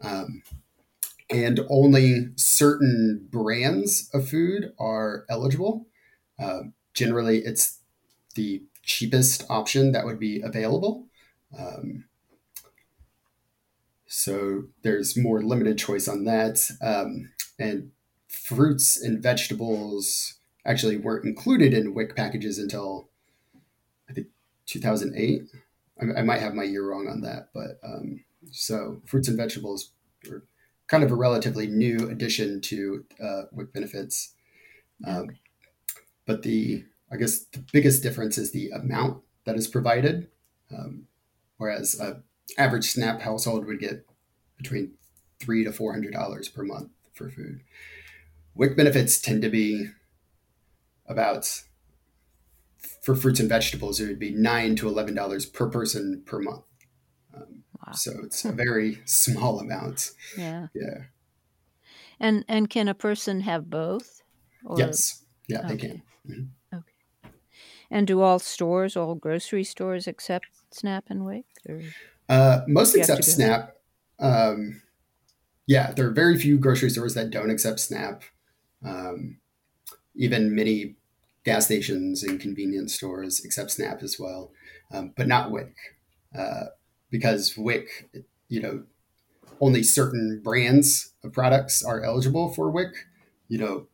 Um, 0.02 0.44
and 1.30 1.60
only 1.70 2.28
certain 2.36 3.28
brands 3.30 4.10
of 4.14 4.30
food 4.30 4.74
are 4.80 5.26
eligible. 5.30 5.88
Uh, 6.40 6.62
generally, 6.94 7.40
it's 7.40 7.80
the 8.36 8.64
cheapest 8.84 9.46
option 9.50 9.92
that 9.92 10.06
would 10.06 10.20
be 10.20 10.42
available. 10.42 11.08
Um, 11.58 12.06
so 14.08 14.64
there's 14.84 15.18
more 15.18 15.42
limited 15.42 15.78
choice 15.78 16.08
on 16.08 16.26
that. 16.26 16.70
Um, 16.82 17.32
and 17.60 17.92
fruits 18.32 19.02
and 19.02 19.22
vegetables 19.22 20.36
actually 20.66 20.98
weren't 20.98 21.26
included 21.26 21.74
in 21.74 21.94
WIC 21.94 22.16
packages 22.16 22.58
until 22.58 23.10
I 24.10 24.14
think 24.14 24.28
2008. 24.66 25.44
I, 26.02 26.20
I 26.20 26.24
might 26.24 26.40
have 26.40 26.54
my 26.54 26.64
year 26.64 26.90
wrong 26.90 27.08
on 27.08 27.22
that, 27.22 27.50
but 27.54 27.80
um, 27.84 28.24
so 28.52 29.02
fruits 29.06 29.28
and 29.28 29.38
vegetables 29.38 29.92
were 30.30 30.44
kind 30.88 31.04
of 31.04 31.12
a 31.12 31.16
relatively 31.16 31.68
new 31.68 32.10
addition 32.10 32.62
to 32.62 33.06
uh, 33.22 33.42
WIC 33.52 33.74
benefits. 33.74 34.34
Um, 35.06 35.38
but 36.26 36.44
the, 36.44 36.86
I 37.12 37.18
guess, 37.18 37.40
the 37.46 37.64
biggest 37.72 38.04
difference 38.04 38.38
is 38.38 38.52
the 38.52 38.70
amount 38.70 39.24
that 39.46 39.56
is 39.56 39.68
provided. 39.68 40.30
Um, 40.72 41.08
whereas 41.58 42.00
a 42.00 42.24
average 42.58 42.92
SNAP 42.92 43.22
household 43.22 43.66
would 43.66 43.80
get 43.80 44.06
between 44.58 44.94
three 45.40 45.64
to 45.64 45.72
four 45.72 45.94
hundred 45.94 46.14
dollars 46.14 46.48
per 46.48 46.64
month 46.64 46.90
for 47.14 47.30
food. 47.30 47.62
WIC 48.56 48.76
benefits 48.76 49.20
tend 49.20 49.42
to 49.42 49.50
be 49.50 49.88
about 51.08 51.64
for 53.02 53.16
fruits 53.16 53.40
and 53.40 53.50
vegetables, 53.50 54.00
it 54.00 54.08
would 54.08 54.20
be 54.20 54.32
nine 54.32 54.76
to 54.78 54.88
eleven 54.88 55.16
dollars 55.16 55.46
per 55.46 55.70
person 55.70 56.22
per 56.26 56.40
month 56.40 56.64
Um, 57.34 57.64
wow. 57.86 57.94
So 57.94 58.12
it's 58.24 58.46
a 58.46 58.52
very 58.52 59.02
small 59.06 59.60
amount. 59.60 60.12
Yeah. 60.38 60.68
Yeah. 60.74 61.06
And 62.20 62.46
and 62.48 62.70
can 62.70 62.88
a 62.88 62.94
person 62.94 63.42
have 63.42 63.70
both? 63.70 64.22
Or? 64.64 64.78
Yes. 64.78 65.24
Yeah, 65.48 65.60
okay. 65.60 65.68
they 65.68 65.78
can. 65.78 66.02
Mm-hmm. 66.30 66.78
Okay. 66.78 67.34
And 67.90 68.08
do 68.08 68.22
all 68.22 68.40
stores, 68.40 68.96
all 68.96 69.16
grocery 69.16 69.64
stores, 69.64 70.08
accept 70.08 70.46
SNAP 70.72 71.06
and 71.10 71.26
WIC? 71.26 71.46
Uh, 72.30 72.62
most 72.68 72.96
accept 72.96 73.24
SNAP. 73.24 73.76
Um, 74.20 74.82
yeah, 75.68 75.92
there 75.92 76.08
are 76.08 76.12
very 76.12 76.38
few 76.38 76.58
grocery 76.58 76.90
stores 76.90 77.16
that 77.16 77.32
don't 77.32 77.50
accept 77.50 77.80
SNAP. 77.80 78.24
Um, 78.84 79.38
even 80.16 80.56
many 80.56 80.96
gas 81.44 81.66
stations 81.66 82.24
and 82.24 82.40
convenience 82.40 82.94
stores 82.94 83.44
accept 83.44 83.72
SNAP 83.72 84.04
as 84.04 84.20
well, 84.20 84.52
um, 84.92 85.14
but 85.16 85.28
not 85.28 85.52
WIC, 85.52 85.74
uh, 86.38 86.66
because 87.10 87.58
WIC, 87.58 87.88
you 88.50 88.62
know, 88.62 88.84
only 89.60 89.84
certain 89.84 90.42
brands 90.44 91.14
of 91.24 91.34
products 91.34 91.84
are 91.84 92.04
eligible 92.04 92.54
for 92.54 92.70
WIC. 92.70 92.94
You 93.48 93.58
know, 93.58 93.88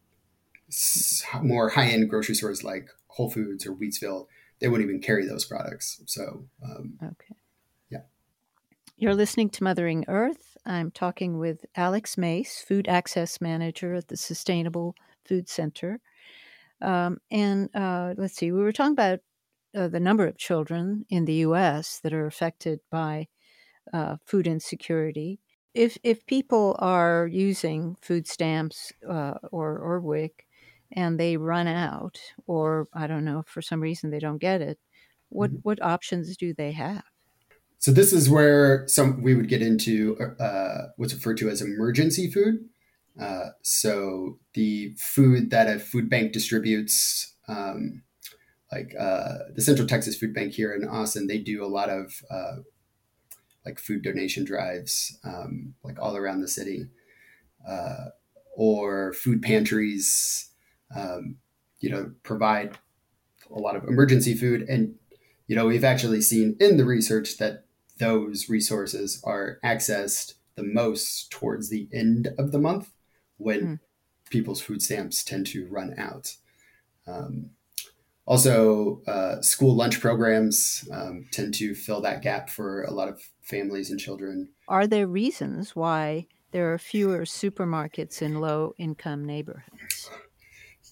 more 1.42 1.70
high 1.70 1.88
end 1.88 2.10
grocery 2.10 2.36
stores 2.36 2.64
like 2.64 2.90
Whole 3.08 3.30
Foods 3.30 3.66
or 3.66 3.74
Wheatsville, 3.74 4.28
they 4.60 4.68
wouldn't 4.68 4.90
even 4.90 5.02
carry 5.02 5.26
those 5.26 5.46
products. 5.46 6.02
So, 6.06 6.46
um, 6.64 6.94
okay. 7.04 7.36
Yeah. 7.90 8.02
You're 8.98 9.16
listening 9.16 9.50
to 9.52 9.64
Mothering 9.64 10.06
Earth. 10.08 10.57
I'm 10.68 10.92
talking 10.92 11.40
with 11.40 11.66
Alex 11.76 12.18
Mace, 12.18 12.62
Food 12.62 12.88
Access 12.88 13.40
Manager 13.40 13.96
at 13.96 14.10
the 14.10 14.18
Sustainable 14.18 14.96
Food 15.26 15.48
Center. 15.48 16.00
Um, 16.82 17.20
and 17.32 17.70
uh, 17.74 18.14
let's 18.18 18.36
see, 18.36 18.52
we 18.52 18.62
were 18.62 18.74
talking 18.74 18.92
about 18.92 19.20
uh, 19.76 19.88
the 19.88 20.00
number 20.00 20.28
of 20.28 20.38
children 20.38 21.06
in 21.10 21.26
the 21.26 21.36
U.S. 21.36 22.00
that 22.04 22.14
are 22.14 22.26
affected 22.26 22.80
by 22.92 23.28
uh, 23.94 24.18
food 24.26 24.46
insecurity. 24.46 25.40
If 25.74 25.98
if 26.04 26.26
people 26.26 26.76
are 26.80 27.28
using 27.28 27.96
food 28.02 28.28
stamps 28.28 28.92
uh, 29.08 29.36
or 29.52 29.78
or 29.78 30.00
WIC 30.02 30.46
and 30.92 31.20
they 31.20 31.38
run 31.38 31.68
out, 31.68 32.20
or 32.48 32.88
I 32.94 33.08
don't 33.08 33.26
know, 33.26 33.44
for 33.48 33.62
some 33.62 33.82
reason 33.82 34.10
they 34.10 34.20
don't 34.20 34.40
get 34.40 34.62
it, 34.62 34.80
what 35.30 35.52
mm-hmm. 35.52 35.60
what 35.64 35.82
options 35.82 36.36
do 36.38 36.54
they 36.54 36.72
have? 36.74 37.04
So 37.80 37.92
this 37.92 38.12
is 38.12 38.30
where 38.30 38.88
some 38.88 39.22
we 39.22 39.36
would 39.36 39.50
get 39.50 39.62
into 39.62 40.18
uh, 40.40 40.88
what's 40.98 41.14
referred 41.14 41.38
to 41.38 41.50
as 41.50 41.62
emergency 41.62 42.30
food. 42.30 42.68
Uh, 43.20 43.50
so 43.62 44.40
the 44.54 44.94
food 44.98 45.50
that 45.50 45.68
a 45.68 45.80
food 45.80 46.10
bank 46.10 46.32
distributes, 46.32 47.36
um, 47.48 48.04
like 48.72 48.94
uh, 49.00 49.40
the 49.56 49.62
Central 49.62 49.88
Texas 49.88 50.18
Food 50.18 50.34
Bank 50.34 50.54
here 50.54 50.74
in 50.74 50.88
Austin, 50.88 51.28
they 51.28 51.38
do 51.38 51.64
a 51.64 51.68
lot 51.68 51.90
of 51.90 52.22
uh, 52.30 52.58
like 53.66 53.80
food 53.80 54.04
donation 54.04 54.44
drives, 54.44 55.18
um, 55.24 55.74
like 55.84 55.98
all 56.00 56.16
around 56.16 56.42
the 56.42 56.48
city, 56.48 56.88
uh, 57.68 58.06
or 58.56 59.14
food 59.14 59.42
pantries. 59.42 60.50
Um, 60.96 61.38
you 61.80 61.90
know, 61.90 62.12
provide 62.24 62.78
a 63.54 63.60
lot 63.60 63.76
of 63.76 63.84
emergency 63.84 64.34
food, 64.34 64.62
and 64.64 64.96
you 65.48 65.56
know 65.56 65.66
we've 65.68 65.84
actually 65.84 66.22
seen 66.22 66.56
in 66.60 66.78
the 66.78 66.86
research 66.86 67.38
that 67.38 67.66
those 68.00 68.50
resources 68.50 69.22
are 69.24 69.60
accessed 69.64 70.36
the 70.56 70.64
most 70.64 71.32
towards 71.32 71.70
the 71.70 71.88
end 71.94 72.30
of 72.38 72.52
the 72.52 72.60
month 72.60 72.92
when 73.38 73.62
mm. 73.62 73.80
people's 74.30 74.62
food 74.62 74.82
stamps 74.82 75.24
tend 75.24 75.46
to 75.48 75.68
run 75.68 75.94
out. 75.98 76.36
Um, 77.06 77.52
also, 78.26 79.02
uh, 79.08 79.42
school 79.42 79.74
lunch 79.74 80.02
programs 80.02 80.88
um, 80.92 81.28
tend 81.32 81.54
to 81.56 81.74
fill 81.74 82.02
that 82.02 82.22
gap 82.22 82.50
for 82.50 82.84
a 82.84 82.92
lot 82.92 83.08
of 83.08 83.22
families 83.42 83.90
and 83.90 84.00
children. 84.00 84.50
Are 84.68 84.86
there 84.86 85.08
reasons 85.08 85.78
why 85.78 86.28
there 86.52 86.74
are 86.74 86.78
fewer 86.78 87.22
supermarkets 87.22 88.22
in 88.22 88.42
low 88.42 88.74
income 88.78 89.24
neighborhoods? 89.24 90.10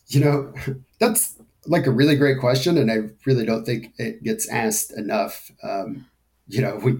You 0.08 0.22
know, 0.22 0.54
that's 1.00 1.38
like 1.66 1.88
a 1.88 1.92
really 1.92 2.16
great 2.16 2.40
question, 2.40 2.78
and 2.78 2.90
I 2.90 3.10
really 3.26 3.46
don't 3.46 3.66
think 3.66 3.94
it 3.98 4.24
gets 4.24 4.48
asked 4.48 4.94
enough. 4.94 5.52
Um, 5.62 6.06
you 6.48 6.62
know, 6.62 6.76
we 6.78 6.98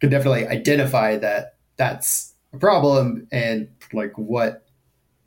can 0.00 0.10
definitely 0.10 0.46
identify 0.46 1.16
that 1.16 1.56
that's 1.76 2.34
a 2.52 2.58
problem 2.58 3.26
and 3.32 3.68
like 3.92 4.16
what 4.16 4.66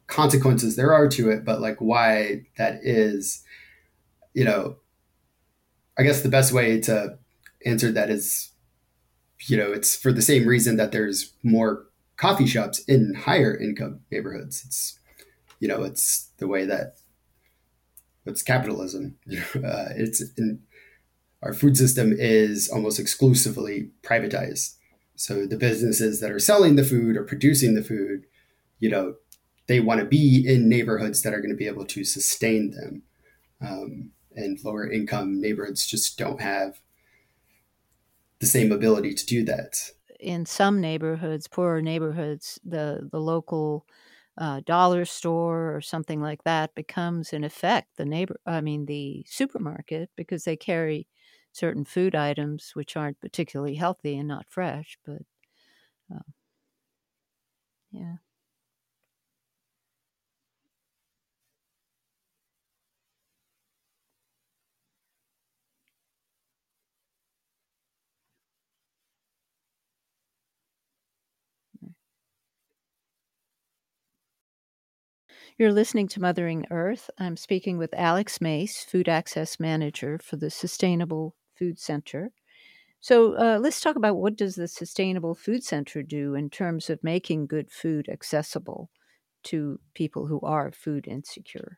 consequences 0.08 0.76
there 0.76 0.94
are 0.94 1.08
to 1.10 1.30
it, 1.30 1.46
but 1.46 1.62
like 1.62 1.78
why 1.80 2.46
that 2.58 2.80
is, 2.84 3.44
you 4.34 4.44
know, 4.44 4.78
I 5.98 6.04
guess 6.04 6.22
the 6.22 6.30
best 6.30 6.54
way 6.54 6.80
to 6.82 7.18
answer 7.66 7.92
that 7.92 8.10
is, 8.10 8.52
you 9.48 9.58
know, 9.58 9.72
it's 9.72 9.96
for 9.96 10.12
the 10.12 10.22
same 10.22 10.48
reason 10.48 10.78
that 10.78 10.92
there's 10.92 11.34
more 11.44 11.86
coffee 12.16 12.48
shops 12.48 12.80
in 12.80 13.14
higher 13.14 13.56
income 13.56 14.02
neighborhoods. 14.12 14.64
It's, 14.66 15.00
you 15.60 15.68
know, 15.68 15.84
it's 15.84 16.32
the 16.38 16.48
way 16.48 16.66
that 16.66 16.98
it's 18.26 18.44
capitalism. 18.44 19.18
uh, 19.32 19.90
it's 19.96 20.22
in, 20.38 20.62
our 21.44 21.54
food 21.54 21.78
system 21.78 22.14
is 22.18 22.70
almost 22.70 23.00
exclusively 23.00 23.92
privatized. 24.02 24.76
So 25.16 25.46
the 25.46 25.58
businesses 25.58 26.20
that 26.20 26.32
are 26.32 26.40
selling 26.40 26.76
the 26.76 26.84
food 26.84 27.16
or 27.16 27.24
producing 27.24 27.76
the 27.76 27.84
food, 27.84 28.26
you 28.80 28.90
know, 28.90 29.16
they 29.68 29.80
want 29.80 30.00
to 30.00 30.06
be 30.06 30.46
in 30.48 30.70
neighborhoods 30.70 31.22
that 31.22 31.34
are 31.34 31.42
going 31.42 31.52
to 31.52 31.58
be 31.58 31.68
able 31.68 31.86
to 31.86 32.04
sustain 32.04 32.72
them. 32.72 33.04
Um, 33.62 34.12
and 34.36 34.60
lower 34.64 34.90
income 34.90 35.42
neighborhoods 35.42 35.88
just 35.88 36.18
don't 36.18 36.42
have 36.42 36.80
the 38.40 38.46
same 38.46 38.72
ability 38.72 39.14
to 39.16 39.26
do 39.26 39.44
that. 39.46 39.92
In 40.20 40.46
some 40.46 40.80
neighborhoods, 40.80 41.48
poorer 41.48 41.82
neighborhoods, 41.82 42.60
the 42.64 43.08
the 43.12 43.20
local 43.20 43.86
uh, 44.38 44.62
dollar 44.66 45.06
store 45.06 45.76
or 45.76 45.82
something 45.82 46.22
like 46.22 46.44
that 46.44 46.76
becomes, 46.76 47.34
in 47.34 47.44
effect, 47.44 47.98
the 47.98 48.06
neighbor. 48.06 48.40
I 48.46 48.62
mean, 48.62 48.86
the 48.86 49.26
supermarket 49.28 50.10
because 50.16 50.44
they 50.44 50.56
carry 50.56 51.08
certain 51.58 51.86
food 51.86 52.16
items 52.16 52.72
which 52.76 52.96
aren't 52.98 53.20
particularly 53.22 53.76
healthy 53.76 54.18
and 54.18 54.28
not 54.28 54.46
fresh. 54.50 54.98
But 55.06 55.22
uh, 56.14 56.20
yeah. 57.92 58.18
You're 75.58 75.74
listening 75.74 76.08
to 76.10 76.22
Mothering 76.22 76.66
Earth. 76.72 77.10
I'm 77.18 77.36
speaking 77.36 77.78
with 77.78 77.94
Alex 77.94 78.40
Mace, 78.40 78.84
Food 78.86 79.10
Access 79.10 79.60
Manager 79.60 80.18
for 80.20 80.38
the 80.38 80.50
Sustainable 80.50 81.36
Food 81.58 81.80
Center. 81.80 82.32
So 83.02 83.36
uh, 83.38 83.60
let's 83.62 83.82
talk 83.82 83.96
about 83.96 84.18
what 84.18 84.36
does 84.38 84.56
the 84.56 84.68
Sustainable 84.68 85.36
Food 85.36 85.64
Center 85.64 86.04
do 86.04 86.36
in 86.36 86.50
terms 86.50 86.90
of 86.90 87.04
making 87.04 87.48
good 87.48 87.72
food 87.72 88.10
accessible 88.10 88.90
to 89.46 89.80
people 89.94 90.28
who 90.28 90.42
are 90.42 90.72
food 90.72 91.08
insecure. 91.08 91.78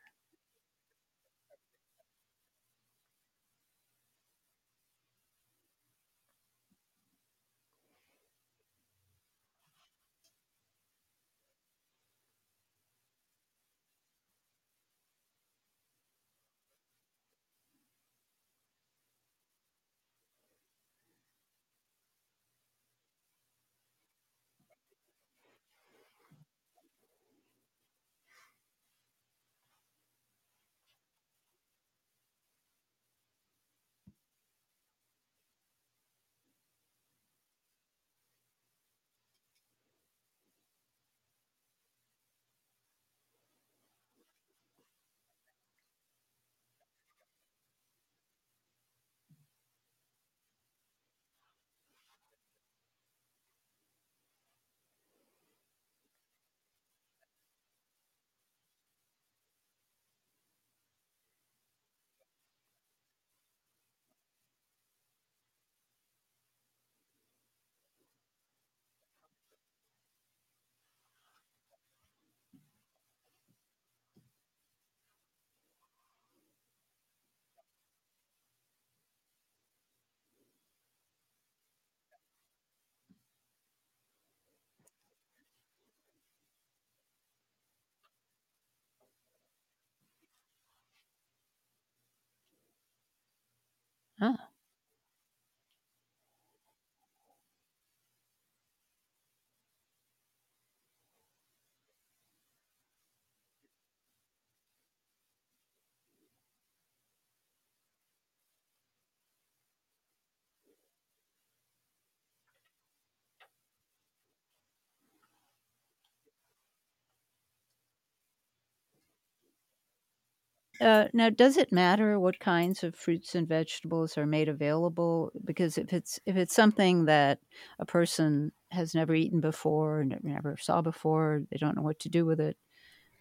Uh, 120.82 121.06
now, 121.14 121.30
does 121.30 121.58
it 121.58 121.72
matter 121.72 122.20
what 122.20 122.40
kinds 122.40 122.84
of 122.84 122.96
fruits 122.96 123.36
and 123.36 123.48
vegetables 123.48 124.18
are 124.18 124.26
made 124.26 124.48
available? 124.48 125.32
Because 125.44 125.78
if 125.78 125.92
it's 125.94 126.20
if 126.26 126.36
it's 126.36 126.56
something 126.56 127.06
that 127.06 127.40
a 127.80 127.86
person 127.86 128.52
has 128.72 128.96
never 128.96 129.14
eaten 129.14 129.42
before, 129.42 130.02
and 130.02 130.18
never 130.24 130.56
saw 130.60 130.82
before, 130.82 131.42
they 131.52 131.58
don't 131.58 131.76
know 131.76 131.82
what 131.82 132.00
to 132.00 132.10
do 132.10 132.26
with 132.26 132.40
it. 132.40 132.58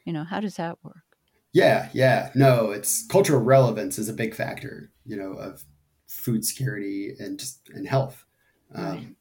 You 0.05 0.12
know, 0.12 0.25
how 0.25 0.40
does 0.40 0.57
that 0.57 0.79
work? 0.83 0.97
Yeah, 1.53 1.88
yeah, 1.92 2.31
no, 2.35 2.71
it's 2.71 3.07
cultural 3.07 3.42
relevance 3.42 3.99
is 3.99 4.09
a 4.09 4.14
big 4.14 4.35
factor. 4.35 4.90
You 5.05 5.16
know, 5.16 5.33
of 5.33 5.64
food 6.07 6.44
security 6.44 7.14
and 7.18 7.38
just 7.38 7.68
and 7.75 7.88
health. 7.88 8.25
Right. 8.75 8.90
Um, 8.90 9.16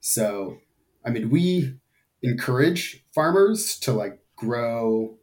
so, 0.00 0.58
I 1.04 1.10
mean, 1.10 1.30
we 1.30 1.74
encourage 2.22 3.04
farmers 3.14 3.78
to 3.80 3.92
like 3.92 4.18
grow, 4.36 5.18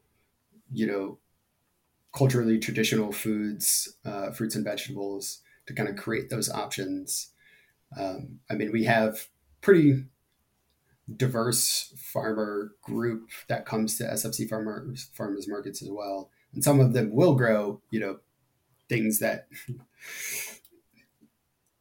you 0.71 0.87
know, 0.87 1.19
culturally 2.17 2.57
traditional 2.57 3.11
foods, 3.11 3.95
uh, 4.03 4.31
fruits 4.31 4.55
and 4.55 4.65
vegetables 4.65 5.41
to 5.67 5.73
kind 5.73 5.87
of 5.87 5.95
create 5.95 6.31
those 6.31 6.49
options. 6.49 7.31
Um, 7.95 8.39
I 8.49 8.55
mean, 8.55 8.71
we 8.71 8.85
have 8.85 9.27
pretty 9.61 10.05
diverse 11.15 11.93
farmer 11.95 12.71
group 12.81 13.29
that 13.49 13.67
comes 13.67 13.97
to 13.97 14.03
SFC 14.03 14.49
farmers 14.49 15.09
farmers 15.13 15.47
markets 15.47 15.83
as 15.83 15.89
well, 15.91 16.31
and 16.53 16.63
some 16.63 16.79
of 16.79 16.93
them 16.93 17.13
will 17.13 17.35
grow, 17.35 17.81
you 17.91 17.99
know, 17.99 18.17
things 18.89 19.19
that 19.19 19.47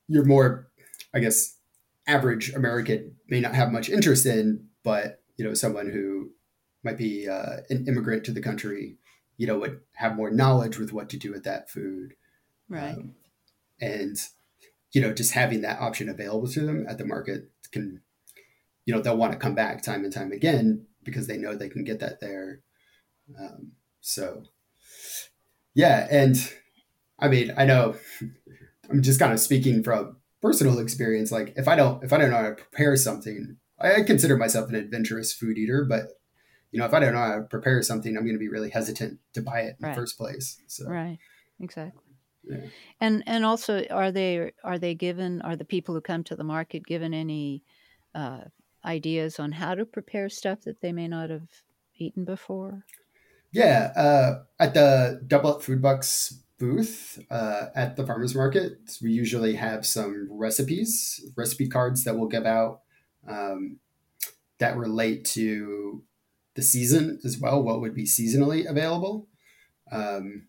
you're 0.09 0.25
more, 0.25 0.69
I 1.15 1.21
guess, 1.21 1.57
average 2.07 2.53
American 2.53 3.17
may 3.27 3.41
not 3.41 3.55
have 3.55 3.73
much 3.73 3.89
interest 3.89 4.27
in, 4.27 4.67
but 4.85 5.23
you 5.39 5.47
know, 5.47 5.55
someone 5.55 5.91
who 5.91 6.33
might 6.85 6.99
be 6.99 7.27
uh, 7.27 7.57
an 7.71 7.87
immigrant 7.89 8.25
to 8.25 8.33
the 8.33 8.43
country, 8.43 8.99
you 9.37 9.47
know, 9.47 9.59
would 9.59 9.81
have 9.95 10.17
more 10.17 10.31
knowledge 10.31 10.79
with 10.79 10.93
what 10.93 11.09
to 11.11 11.17
do 11.17 11.33
with 11.33 11.45
that 11.45 11.71
food, 11.71 12.15
right? 12.69 12.97
Um, 12.97 13.15
and 13.81 14.17
you 14.93 15.01
know, 15.01 15.13
just 15.13 15.33
having 15.33 15.61
that 15.63 15.81
option 15.81 16.09
available 16.09 16.49
to 16.49 16.61
them 16.61 16.87
at 16.89 16.99
the 16.99 17.05
market 17.05 17.51
can, 17.71 18.01
you 18.85 18.95
know, 18.95 19.01
they'll 19.01 19.17
want 19.17 19.33
to 19.33 19.39
come 19.39 19.55
back 19.55 19.83
time 19.83 20.05
and 20.05 20.13
time 20.13 20.33
again 20.33 20.87
because 21.03 21.27
they 21.27 21.37
know 21.37 21.55
they 21.55 21.69
can 21.69 21.85
get 21.85 22.01
that 22.01 22.21
there. 22.21 22.61
Um, 23.39 23.73
so, 24.01 24.45
yeah, 25.75 26.07
and 26.11 26.37
I 27.19 27.29
mean, 27.29 27.53
I 27.57 27.65
know 27.65 27.97
I'm 28.91 29.03
just 29.03 29.19
kind 29.19 29.33
of 29.33 29.41
speaking 29.41 29.83
from 29.83 30.17
personal 30.41 30.79
experience. 30.79 31.33
Like 31.33 31.55
if 31.57 31.69
I 31.69 31.77
don't 31.77 32.03
if 32.05 32.13
I 32.13 32.19
don't 32.19 32.31
know 32.31 32.37
how 32.37 32.49
to 32.51 32.55
prepare 32.55 32.97
something, 32.97 33.57
I 33.79 34.03
consider 34.03 34.37
myself 34.37 34.69
an 34.69 34.77
adventurous 34.77 35.33
food 35.33 35.59
eater, 35.59 35.85
but 35.85 36.13
you 36.71 36.79
know, 36.79 36.87
if 36.87 36.95
I 36.95 37.01
don't 37.01 37.15
know 37.15 37.21
how 37.21 37.37
to 37.37 37.43
prepare 37.43 37.83
something, 37.83 38.17
I'm 38.17 38.25
going 38.25 38.35
to 38.35 38.41
be 38.41 38.49
really 38.49 38.71
hesitant 38.71 39.19
to 39.35 39.43
buy 39.43 39.61
it 39.61 39.77
in 39.79 39.87
right. 39.87 39.95
the 39.95 40.01
first 40.01 40.19
place. 40.19 40.59
So. 40.67 40.87
Right. 40.89 41.19
Exactly. 41.61 42.03
Yeah. 42.45 42.67
And 43.01 43.25
and 43.27 43.45
also, 43.45 43.85
are 43.91 44.13
they 44.13 44.53
are 44.63 44.79
they 44.79 44.95
given 44.95 45.43
are 45.43 45.57
the 45.57 45.65
people 45.65 45.95
who 45.95 46.01
come 46.01 46.23
to 46.25 46.37
the 46.37 46.45
market 46.45 46.87
given 46.87 47.13
any 47.13 47.65
uh, 48.15 48.43
ideas 48.85 49.41
on 49.41 49.53
how 49.53 49.75
to 49.75 49.85
prepare 49.85 50.29
stuff 50.29 50.61
that 50.63 50.81
they 50.81 50.93
may 50.93 51.09
not 51.09 51.31
have 51.31 51.49
eaten 51.97 52.25
before? 52.25 52.85
Yeah, 53.53 53.93
uh, 53.97 54.43
at 54.61 54.75
the 54.75 55.23
Double 55.27 55.55
Up 55.55 55.63
Food 55.63 55.83
Bucks 55.83 56.41
booth 56.59 57.19
uh, 57.31 57.67
at 57.75 57.97
the 57.97 58.07
farmers 58.07 58.35
market, 58.35 58.79
we 59.03 59.11
usually 59.11 59.55
have 59.55 59.85
some 59.85 60.29
recipes, 60.31 61.21
recipe 61.37 61.69
cards 61.69 62.05
that 62.05 62.17
we'll 62.17 62.29
give 62.29 62.47
out 62.47 62.81
um, 63.29 63.79
that 64.59 64.77
relate 64.77 65.25
to 65.25 66.03
the 66.57 66.63
season 66.63 67.21
as 67.25 67.39
well. 67.39 67.63
What 67.63 67.81
would 67.81 67.95
be 67.95 68.05
seasonally 68.05 68.69
available? 68.69 69.29
Um, 69.93 70.49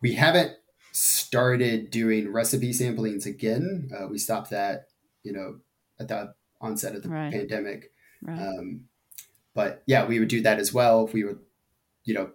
we 0.00 0.14
haven't 0.14 0.52
started 0.92 1.90
doing 1.90 2.32
recipe 2.32 2.70
samplings 2.70 3.26
again. 3.26 3.90
Uh, 3.94 4.06
we 4.08 4.18
stopped 4.18 4.50
that, 4.50 4.86
you 5.22 5.32
know, 5.32 5.58
at 6.00 6.08
the 6.08 6.34
onset 6.60 6.94
of 6.94 7.02
the 7.02 7.08
right. 7.08 7.32
pandemic. 7.32 7.90
Right. 8.22 8.38
Um, 8.38 8.84
but 9.54 9.82
yeah, 9.86 10.06
we 10.06 10.18
would 10.18 10.28
do 10.28 10.40
that 10.42 10.58
as 10.58 10.72
well. 10.72 11.06
We 11.06 11.24
would, 11.24 11.40
you 12.04 12.14
know, 12.14 12.30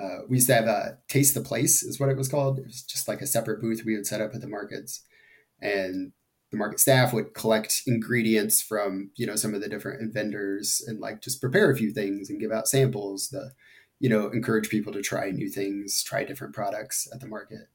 uh, 0.00 0.22
we 0.28 0.36
used 0.36 0.48
to 0.48 0.54
have 0.54 0.66
a 0.66 0.98
taste 1.08 1.34
the 1.34 1.40
place 1.40 1.82
is 1.82 1.98
what 1.98 2.08
it 2.08 2.16
was 2.16 2.28
called. 2.28 2.58
It 2.58 2.66
was 2.66 2.82
just 2.82 3.08
like 3.08 3.20
a 3.20 3.26
separate 3.26 3.60
booth 3.60 3.82
we 3.84 3.96
would 3.96 4.06
set 4.06 4.20
up 4.20 4.34
at 4.34 4.40
the 4.40 4.48
markets, 4.48 5.02
and 5.60 6.12
the 6.50 6.56
market 6.56 6.80
staff 6.80 7.12
would 7.12 7.34
collect 7.34 7.82
ingredients 7.86 8.62
from 8.62 9.10
you 9.16 9.26
know 9.26 9.36
some 9.36 9.54
of 9.54 9.60
the 9.60 9.68
different 9.68 10.12
vendors 10.14 10.82
and 10.86 11.00
like 11.00 11.20
just 11.20 11.40
prepare 11.40 11.70
a 11.70 11.76
few 11.76 11.92
things 11.92 12.30
and 12.30 12.40
give 12.40 12.52
out 12.52 12.68
samples 12.68 13.28
to 13.28 13.50
you 14.00 14.08
know 14.08 14.28
encourage 14.28 14.68
people 14.68 14.92
to 14.92 15.02
try 15.02 15.30
new 15.30 15.48
things, 15.48 16.02
try 16.02 16.24
different 16.24 16.54
products 16.54 17.08
at 17.12 17.20
the 17.20 17.26
market. 17.26 17.68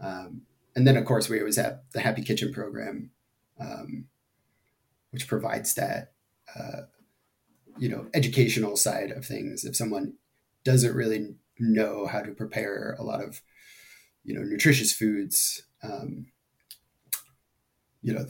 Um, 0.00 0.42
and 0.76 0.86
then 0.86 0.96
of 0.96 1.04
course 1.04 1.28
we 1.28 1.38
always 1.38 1.56
have 1.56 1.80
the 1.92 2.00
Happy 2.00 2.22
Kitchen 2.22 2.52
program, 2.52 3.10
um, 3.60 4.06
which 5.10 5.26
provides 5.26 5.74
that. 5.74 6.12
Uh, 6.58 6.82
you 7.78 7.88
know 7.88 8.06
educational 8.12 8.76
side 8.76 9.10
of 9.10 9.24
things 9.24 9.64
if 9.64 9.76
someone 9.76 10.14
doesn't 10.64 10.94
really 10.94 11.34
know 11.58 12.06
how 12.06 12.20
to 12.20 12.32
prepare 12.32 12.96
a 12.98 13.02
lot 13.02 13.22
of 13.22 13.40
you 14.24 14.34
know 14.34 14.42
nutritious 14.42 14.92
foods 14.92 15.62
um, 15.82 16.26
you 18.02 18.12
know 18.12 18.26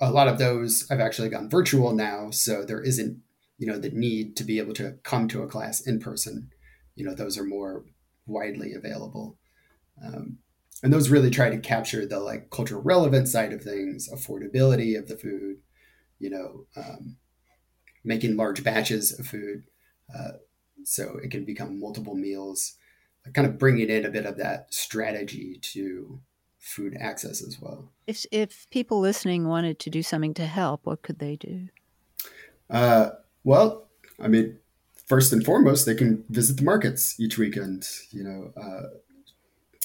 a 0.00 0.10
lot 0.10 0.28
of 0.28 0.38
those 0.38 0.86
i've 0.90 1.00
actually 1.00 1.28
gone 1.28 1.48
virtual 1.48 1.92
now 1.92 2.30
so 2.30 2.64
there 2.64 2.82
isn't 2.82 3.20
you 3.58 3.66
know 3.66 3.78
the 3.78 3.90
need 3.90 4.36
to 4.36 4.44
be 4.44 4.58
able 4.58 4.74
to 4.74 4.92
come 5.02 5.28
to 5.28 5.42
a 5.42 5.48
class 5.48 5.80
in 5.80 5.98
person. 5.98 6.50
You 6.94 7.06
know 7.06 7.14
those 7.14 7.38
are 7.38 7.44
more 7.44 7.84
widely 8.26 8.72
available. 8.72 9.38
Um, 10.04 10.38
and 10.82 10.92
those 10.92 11.08
really 11.08 11.30
try 11.30 11.48
to 11.48 11.58
capture 11.58 12.04
the 12.04 12.20
like 12.20 12.50
cultural 12.50 12.82
relevant 12.82 13.28
side 13.28 13.52
of 13.52 13.62
things 13.62 14.08
affordability 14.12 14.98
of 14.98 15.08
the 15.08 15.16
food 15.16 15.56
you 16.18 16.28
know 16.28 16.66
um, 16.76 17.16
making 18.04 18.36
large 18.36 18.62
batches 18.62 19.18
of 19.18 19.26
food 19.26 19.64
uh, 20.14 20.32
so 20.84 21.18
it 21.22 21.30
can 21.30 21.44
become 21.44 21.80
multiple 21.80 22.14
meals, 22.14 22.74
kind 23.32 23.48
of 23.48 23.58
bringing 23.58 23.88
in 23.88 24.04
a 24.04 24.10
bit 24.10 24.26
of 24.26 24.36
that 24.36 24.72
strategy 24.72 25.58
to 25.60 26.20
food 26.66 26.96
access 26.98 27.42
as 27.42 27.60
well. 27.60 27.88
If, 28.06 28.26
if 28.32 28.68
people 28.70 29.00
listening 29.00 29.46
wanted 29.46 29.78
to 29.80 29.90
do 29.90 30.02
something 30.02 30.34
to 30.34 30.46
help, 30.46 30.84
what 30.84 31.02
could 31.02 31.20
they 31.20 31.36
do? 31.36 31.68
Uh, 32.68 33.10
well, 33.44 33.88
I 34.20 34.28
mean, 34.28 34.58
first 35.06 35.32
and 35.32 35.44
foremost, 35.44 35.86
they 35.86 35.94
can 35.94 36.24
visit 36.28 36.56
the 36.56 36.64
markets 36.64 37.18
each 37.20 37.38
weekend. 37.38 37.88
You 38.10 38.24
know, 38.24 38.52
uh, 38.60 38.88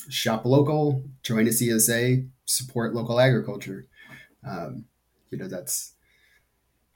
shop 0.09 0.45
local, 0.45 1.03
join 1.21 1.45
a 1.45 1.51
CSA, 1.51 2.27
support 2.45 2.95
local 2.95 3.19
agriculture. 3.19 3.85
Um, 4.47 4.85
you 5.29 5.37
know, 5.37 5.47
that's 5.47 5.93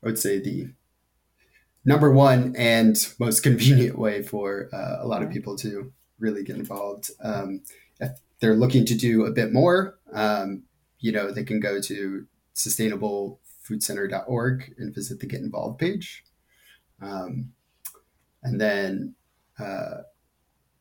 I 0.03 0.07
would 0.07 0.19
say 0.19 0.39
the 0.39 0.69
number 1.85 2.11
one 2.11 2.55
and 2.57 2.97
most 3.19 3.41
convenient 3.43 3.99
way 3.99 4.23
for 4.23 4.69
uh, 4.73 4.97
a 5.01 5.07
lot 5.07 5.21
of 5.21 5.29
people 5.29 5.55
to 5.57 5.93
really 6.19 6.43
get 6.43 6.55
involved. 6.55 7.11
Um, 7.21 7.61
if 7.99 8.11
they're 8.39 8.55
looking 8.55 8.85
to 8.85 8.95
do 8.95 9.25
a 9.25 9.31
bit 9.31 9.51
more, 9.53 9.99
um, 10.13 10.63
you 10.99 11.11
know, 11.11 11.31
they 11.31 11.43
can 11.43 11.59
go 11.59 11.81
to 11.81 12.25
sustainablefoodcenter.org 12.55 14.75
and 14.77 14.95
visit 14.95 15.19
the 15.19 15.25
Get 15.25 15.41
Involved 15.41 15.79
page. 15.79 16.23
Um, 17.01 17.51
and 18.43 18.61
then, 18.61 19.15
uh, 19.59 20.03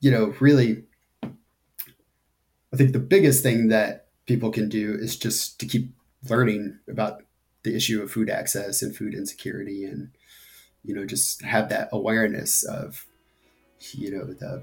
you 0.01 0.11
know, 0.11 0.35
really, 0.41 0.85
I 1.23 2.77
think 2.77 2.93
the 2.93 2.99
biggest 2.99 3.43
thing 3.43 3.69
that 3.69 4.09
people 4.27 4.51
can 4.51 4.69
do 4.69 4.95
is 4.95 5.17
just 5.17 5.59
to 5.61 5.67
keep 5.67 5.95
learning 6.29 6.79
about 6.89 7.23
the 7.63 7.75
issue 7.75 8.03
of 8.03 8.11
food 8.11 8.29
access 8.29 8.83
and 8.83 8.95
food 8.95 9.15
insecurity 9.15 9.85
and 9.85 10.11
you 10.85 10.95
know, 10.95 11.05
just 11.05 11.43
have 11.43 11.71
that 11.71 11.89
awareness 11.93 12.63
of, 12.63 13.07
you 13.93 14.11
know, 14.11 14.27
the 14.27 14.63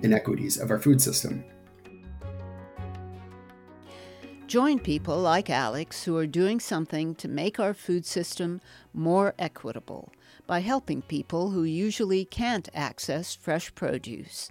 inequities 0.00 0.58
of 0.58 0.70
our 0.70 0.78
food 0.78 1.02
system. 1.02 1.44
Join 4.52 4.80
people 4.80 5.16
like 5.16 5.48
Alex 5.48 6.04
who 6.04 6.14
are 6.18 6.26
doing 6.26 6.60
something 6.60 7.14
to 7.14 7.26
make 7.26 7.58
our 7.58 7.72
food 7.72 8.04
system 8.04 8.60
more 8.92 9.32
equitable 9.38 10.12
by 10.46 10.60
helping 10.60 11.00
people 11.00 11.52
who 11.52 11.64
usually 11.64 12.26
can't 12.26 12.68
access 12.74 13.34
fresh 13.34 13.74
produce. 13.74 14.50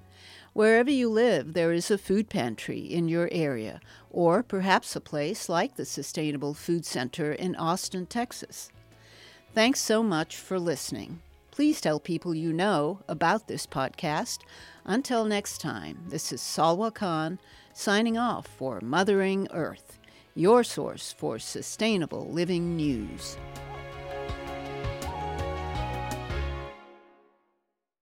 Wherever 0.53 0.89
you 0.89 1.07
live, 1.07 1.53
there 1.53 1.71
is 1.71 1.91
a 1.91 1.99
food 1.99 2.29
pantry 2.29 2.79
in 2.79 3.09
your 3.09 3.29
area, 3.31 3.79
or 4.09 4.41
perhaps 4.41 4.95
a 4.95 5.01
place 5.01 5.47
like 5.47 5.75
the 5.75 5.85
Sustainable 5.85 6.55
Food 6.55 6.83
Center 6.83 7.31
in 7.31 7.55
Austin, 7.55 8.07
Texas. 8.07 8.71
Thanks 9.53 9.81
so 9.81 10.01
much 10.01 10.35
for 10.35 10.59
listening. 10.59 11.21
Please 11.51 11.79
tell 11.79 11.99
people 11.99 12.33
you 12.33 12.51
know 12.51 13.01
about 13.07 13.47
this 13.47 13.67
podcast. 13.67 14.39
Until 14.83 15.25
next 15.25 15.61
time, 15.61 15.99
this 16.07 16.31
is 16.33 16.41
Salwa 16.41 16.91
Khan 16.91 17.37
signing 17.73 18.17
off 18.17 18.47
for 18.47 18.79
Mothering 18.81 19.47
Earth, 19.51 19.90
your 20.35 20.63
source 20.63 21.13
for 21.13 21.39
sustainable 21.39 22.31
living 22.31 22.75
news. 22.75 23.37